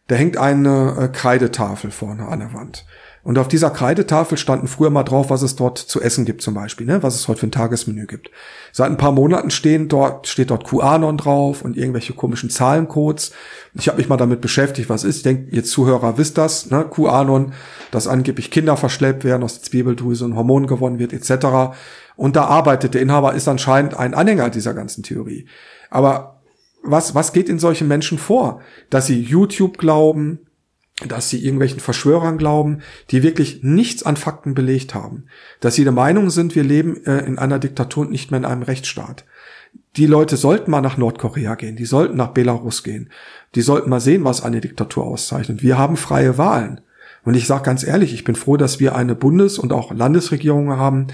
Da 0.07 0.15
hängt 0.15 0.37
eine 0.37 0.97
äh, 0.99 1.07
Kreidetafel 1.07 1.91
vorne 1.91 2.27
an 2.27 2.39
der 2.39 2.53
Wand. 2.53 2.85
Und 3.25 3.39
auf 3.39 3.47
dieser 3.47 3.71
Kreidetafel 3.71 4.37
standen 4.37 4.67
früher 4.67 4.91
mal 4.91 5.01
drauf, 5.03 5.31
was 5.31 5.41
es 5.41 5.55
dort 5.55 5.79
zu 5.79 5.99
essen 5.99 6.25
gibt 6.25 6.43
zum 6.43 6.53
Beispiel, 6.53 6.85
ne? 6.85 7.01
was 7.01 7.15
es 7.15 7.27
heute 7.27 7.39
für 7.39 7.47
ein 7.47 7.51
Tagesmenü 7.51 8.05
gibt. 8.05 8.29
Seit 8.71 8.91
ein 8.91 8.97
paar 8.97 9.13
Monaten 9.13 9.49
stehen 9.49 9.87
dort, 9.87 10.27
steht 10.27 10.51
dort 10.51 10.63
QAnon 10.63 11.17
drauf 11.17 11.63
und 11.63 11.75
irgendwelche 11.75 12.13
komischen 12.13 12.51
Zahlencodes. 12.51 13.31
Ich 13.73 13.87
habe 13.87 13.97
mich 13.97 14.09
mal 14.09 14.17
damit 14.17 14.41
beschäftigt, 14.41 14.89
was 14.89 15.03
ist. 15.03 15.17
Ich 15.17 15.23
denke, 15.23 15.55
ihr 15.55 15.63
Zuhörer 15.63 16.19
wisst 16.19 16.37
das, 16.37 16.69
ne? 16.69 16.85
QAnon, 16.87 17.53
dass 17.89 18.07
angeblich 18.07 18.51
Kinder 18.51 18.77
verschleppt 18.77 19.23
werden, 19.23 19.41
aus 19.41 19.55
der 19.55 19.63
Zwiebeldrüse 19.63 20.23
und 20.23 20.35
Hormon 20.35 20.67
gewonnen 20.67 20.99
wird, 20.99 21.11
etc. 21.11 21.75
Und 22.15 22.35
da 22.35 22.45
arbeitet 22.45 22.93
der 22.93 23.01
Inhaber, 23.01 23.33
ist 23.33 23.47
anscheinend 23.47 23.97
ein 23.97 24.13
Anhänger 24.13 24.51
dieser 24.51 24.75
ganzen 24.75 25.01
Theorie. 25.01 25.47
Aber 25.89 26.34
was, 26.85 27.15
was 27.15 27.33
geht 27.33 27.49
in 27.49 27.59
solchen 27.59 27.87
Menschen 27.87 28.17
vor? 28.17 28.61
Dass 28.89 29.07
sie 29.07 29.19
YouTube 29.19 29.77
glauben, 29.77 30.39
dass 31.05 31.29
sie 31.29 31.43
irgendwelchen 31.43 31.81
Verschwörern 31.81 32.37
glauben, 32.37 32.79
die 33.11 33.21
wirklich 33.21 33.63
nichts 33.63 34.03
an 34.03 34.15
Fakten 34.15 34.53
belegt 34.53 34.95
haben. 34.95 35.25
Dass 35.59 35.75
sie 35.75 35.83
der 35.83 35.91
Meinung 35.91 36.29
sind, 36.29 36.55
wir 36.55 36.63
leben 36.63 37.03
äh, 37.05 37.25
in 37.25 37.37
einer 37.37 37.59
Diktatur 37.59 38.05
und 38.05 38.11
nicht 38.11 38.31
mehr 38.31 38.39
in 38.39 38.45
einem 38.45 38.63
Rechtsstaat. 38.63 39.25
Die 39.97 40.07
Leute 40.07 40.37
sollten 40.37 40.71
mal 40.71 40.81
nach 40.81 40.97
Nordkorea 40.97 41.55
gehen, 41.55 41.75
die 41.75 41.85
sollten 41.85 42.15
nach 42.15 42.29
Belarus 42.29 42.83
gehen, 42.83 43.09
die 43.55 43.61
sollten 43.61 43.89
mal 43.89 43.99
sehen, 43.99 44.23
was 44.23 44.41
eine 44.41 44.61
Diktatur 44.61 45.05
auszeichnet. 45.05 45.63
Wir 45.63 45.77
haben 45.77 45.97
freie 45.97 46.37
Wahlen. 46.37 46.81
Und 47.25 47.33
ich 47.33 47.47
sage 47.47 47.63
ganz 47.63 47.83
ehrlich, 47.85 48.13
ich 48.13 48.23
bin 48.23 48.35
froh, 48.35 48.55
dass 48.55 48.79
wir 48.79 48.95
eine 48.95 49.15
Bundes- 49.15 49.57
und 49.57 49.73
auch 49.73 49.91
Landesregierung 49.91 50.77
haben, 50.77 51.07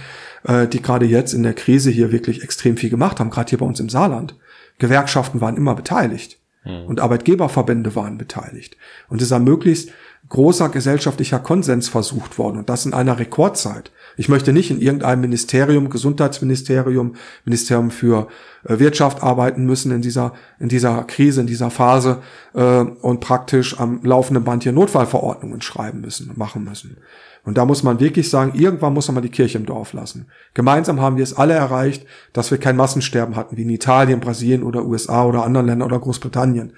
äh, 0.44 0.68
die 0.68 0.82
gerade 0.82 1.06
jetzt 1.06 1.34
in 1.34 1.42
der 1.42 1.54
Krise 1.54 1.90
hier 1.90 2.12
wirklich 2.12 2.44
extrem 2.44 2.78
viel 2.78 2.90
gemacht 2.90 3.20
haben, 3.20 3.30
gerade 3.30 3.50
hier 3.50 3.60
bei 3.60 3.66
uns 3.66 3.80
im 3.80 3.90
Saarland. 3.90 4.36
Gewerkschaften 4.82 5.42
waren 5.42 5.58
immer 5.58 5.76
beteiligt 5.76 6.40
hm. 6.64 6.88
und 6.88 7.00
Arbeitgeberverbände 7.00 7.96
waren 7.96 8.18
beteiligt. 8.18 8.76
Und 9.08 9.22
es 9.22 9.28
ist 9.28 9.32
ein 9.32 9.44
möglichst 9.44 9.92
großer 10.28 10.70
gesellschaftlicher 10.70 11.40
Konsens 11.40 11.88
versucht 11.88 12.38
worden 12.38 12.58
und 12.58 12.70
das 12.70 12.86
in 12.86 12.94
einer 12.94 13.20
Rekordzeit. 13.20 13.92
Ich 14.18 14.28
möchte 14.28 14.54
nicht 14.54 14.72
in 14.72 14.82
irgendeinem 14.82 15.22
Ministerium, 15.22 15.90
Gesundheitsministerium, 15.90 17.16
Ministerium 17.46 17.92
für 17.92 18.28
äh, 18.64 18.80
Wirtschaft 18.80 19.24
arbeiten 19.24 19.66
müssen 19.66 19.92
in 19.92 20.02
dieser, 20.02 20.34
in 20.60 20.70
dieser 20.70 21.04
Krise, 21.04 21.42
in 21.42 21.48
dieser 21.48 21.70
Phase 21.70 22.22
äh, 22.54 22.82
und 22.82 23.20
praktisch 23.20 23.80
am 23.80 24.02
laufenden 24.04 24.44
Band 24.44 24.64
hier 24.64 24.72
Notfallverordnungen 24.72 25.62
schreiben 25.62 26.02
müssen, 26.02 26.32
machen 26.36 26.64
müssen. 26.64 26.98
Und 27.44 27.58
da 27.58 27.66
muss 27.66 27.82
man 27.82 28.00
wirklich 28.00 28.30
sagen, 28.30 28.54
irgendwann 28.54 28.94
muss 28.94 29.12
man 29.12 29.24
die 29.24 29.30
Kirche 29.30 29.58
im 29.58 29.66
Dorf 29.66 29.94
lassen. 29.94 30.28
Gemeinsam 30.54 31.02
haben 31.02 31.18
wir 31.18 31.24
es 31.24 31.34
alle 31.34 31.54
erreicht, 31.54 32.06
dass 32.34 32.52
wir 32.52 32.60
kein 32.60 32.76
Massensterben 32.76 33.36
hatten, 33.36 33.58
wie 33.58 33.64
in 33.64 33.70
Italien, 33.70 34.20
Brasilien 34.20 34.64
oder 34.64 34.86
USA 34.86 35.26
oder 35.26 35.44
anderen 35.44 35.66
Ländern 35.66 35.88
oder 35.88 36.00
Großbritannien. 36.00 36.74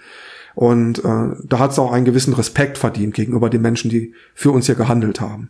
Und 0.56 0.99
äh, 0.99 1.36
da 1.43 1.60
hat 1.60 1.71
es 1.71 1.80
auch 1.80 1.91
einen 1.91 2.06
gewissen 2.06 2.34
Respekt 2.34 2.78
verdient 2.78 3.13
gegenüber 3.13 3.49
den 3.49 3.62
Menschen, 3.62 3.89
die 3.89 4.13
für 4.34 4.52
uns 4.52 4.67
hier 4.67 4.76
gehandelt 4.76 5.19
haben. 5.19 5.49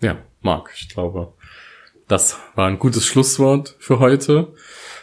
Ja, 0.00 0.18
Marc, 0.42 0.70
ich 0.76 0.88
glaube, 0.88 1.32
das 2.06 2.38
war 2.54 2.68
ein 2.68 2.78
gutes 2.78 3.06
Schlusswort 3.06 3.76
für 3.78 3.98
heute. 3.98 4.52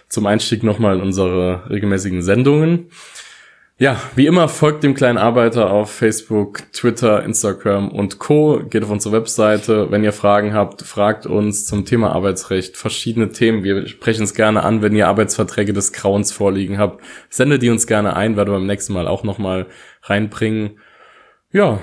Zum 0.07 0.27
Einstieg 0.27 0.63
nochmal 0.63 0.97
in 0.97 1.01
unsere 1.01 1.69
regelmäßigen 1.69 2.21
Sendungen. 2.21 2.89
Ja, 3.77 3.97
wie 4.15 4.25
immer 4.25 4.47
folgt 4.47 4.85
dem 4.85 4.93
kleinen 4.93 5.17
Arbeiter 5.17 5.69
auf 5.69 5.91
Facebook, 5.91 6.71
Twitter, 6.71 7.25
Instagram 7.25 7.91
und 7.91 8.19
Co. 8.19 8.61
Geht 8.69 8.85
auf 8.85 8.89
unsere 8.89 9.13
Webseite. 9.13 9.91
Wenn 9.91 10.01
ihr 10.01 10.13
Fragen 10.13 10.53
habt, 10.53 10.83
fragt 10.83 11.25
uns 11.25 11.65
zum 11.65 11.83
Thema 11.83 12.13
Arbeitsrecht, 12.13 12.77
verschiedene 12.77 13.33
Themen. 13.33 13.65
Wir 13.65 13.85
sprechen 13.89 14.23
es 14.23 14.33
gerne 14.33 14.63
an, 14.63 14.81
wenn 14.81 14.95
ihr 14.95 15.09
Arbeitsverträge 15.09 15.73
des 15.73 15.91
Grauens 15.91 16.31
vorliegen 16.31 16.77
habt. 16.77 17.03
Sendet 17.29 17.63
die 17.63 17.69
uns 17.69 17.85
gerne 17.85 18.15
ein, 18.15 18.37
werden 18.37 18.47
wir 18.47 18.59
beim 18.59 18.65
nächsten 18.65 18.93
Mal 18.93 19.09
auch 19.09 19.25
nochmal 19.25 19.65
reinbringen. 20.03 20.79
Ja. 21.51 21.79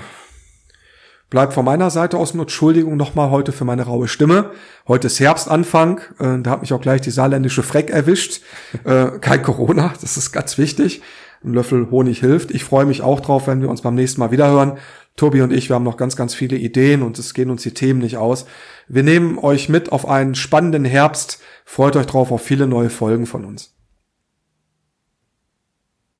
Bleibt 1.29 1.53
von 1.53 1.65
meiner 1.65 1.91
Seite 1.91 2.17
aus 2.17 2.33
nur 2.33 2.45
Entschuldigung 2.45 2.97
nochmal 2.97 3.29
heute 3.29 3.51
für 3.51 3.65
meine 3.65 3.83
raue 3.83 4.07
Stimme. 4.07 4.49
Heute 4.87 5.05
ist 5.07 5.19
Herbstanfang, 5.19 6.01
äh, 6.19 6.39
da 6.41 6.49
hat 6.49 6.61
mich 6.61 6.73
auch 6.73 6.81
gleich 6.81 7.01
die 7.01 7.11
saarländische 7.11 7.61
Freck 7.61 7.91
erwischt. 7.91 8.41
Äh, 8.83 9.19
kein 9.19 9.43
Corona, 9.43 9.93
das 10.01 10.17
ist 10.17 10.31
ganz 10.31 10.57
wichtig. 10.57 11.03
Ein 11.43 11.53
Löffel 11.53 11.89
Honig 11.91 12.19
hilft. 12.19 12.51
Ich 12.51 12.63
freue 12.63 12.85
mich 12.85 13.01
auch 13.01 13.19
drauf, 13.19 13.47
wenn 13.47 13.61
wir 13.61 13.69
uns 13.69 13.81
beim 13.81 13.95
nächsten 13.95 14.19
Mal 14.19 14.31
wiederhören. 14.31 14.77
Tobi 15.15 15.41
und 15.41 15.53
ich, 15.53 15.69
wir 15.69 15.75
haben 15.75 15.83
noch 15.83 15.97
ganz, 15.97 16.15
ganz 16.15 16.33
viele 16.33 16.57
Ideen 16.57 17.03
und 17.03 17.19
es 17.19 17.33
gehen 17.33 17.49
uns 17.49 17.63
die 17.63 17.73
Themen 17.73 17.99
nicht 17.99 18.17
aus. 18.17 18.45
Wir 18.87 19.03
nehmen 19.03 19.37
euch 19.37 19.69
mit 19.69 19.91
auf 19.91 20.07
einen 20.07 20.35
spannenden 20.35 20.85
Herbst. 20.85 21.41
Freut 21.65 21.95
euch 21.95 22.07
drauf 22.07 22.31
auf 22.31 22.41
viele 22.41 22.65
neue 22.65 22.89
Folgen 22.89 23.25
von 23.25 23.45
uns. 23.45 23.75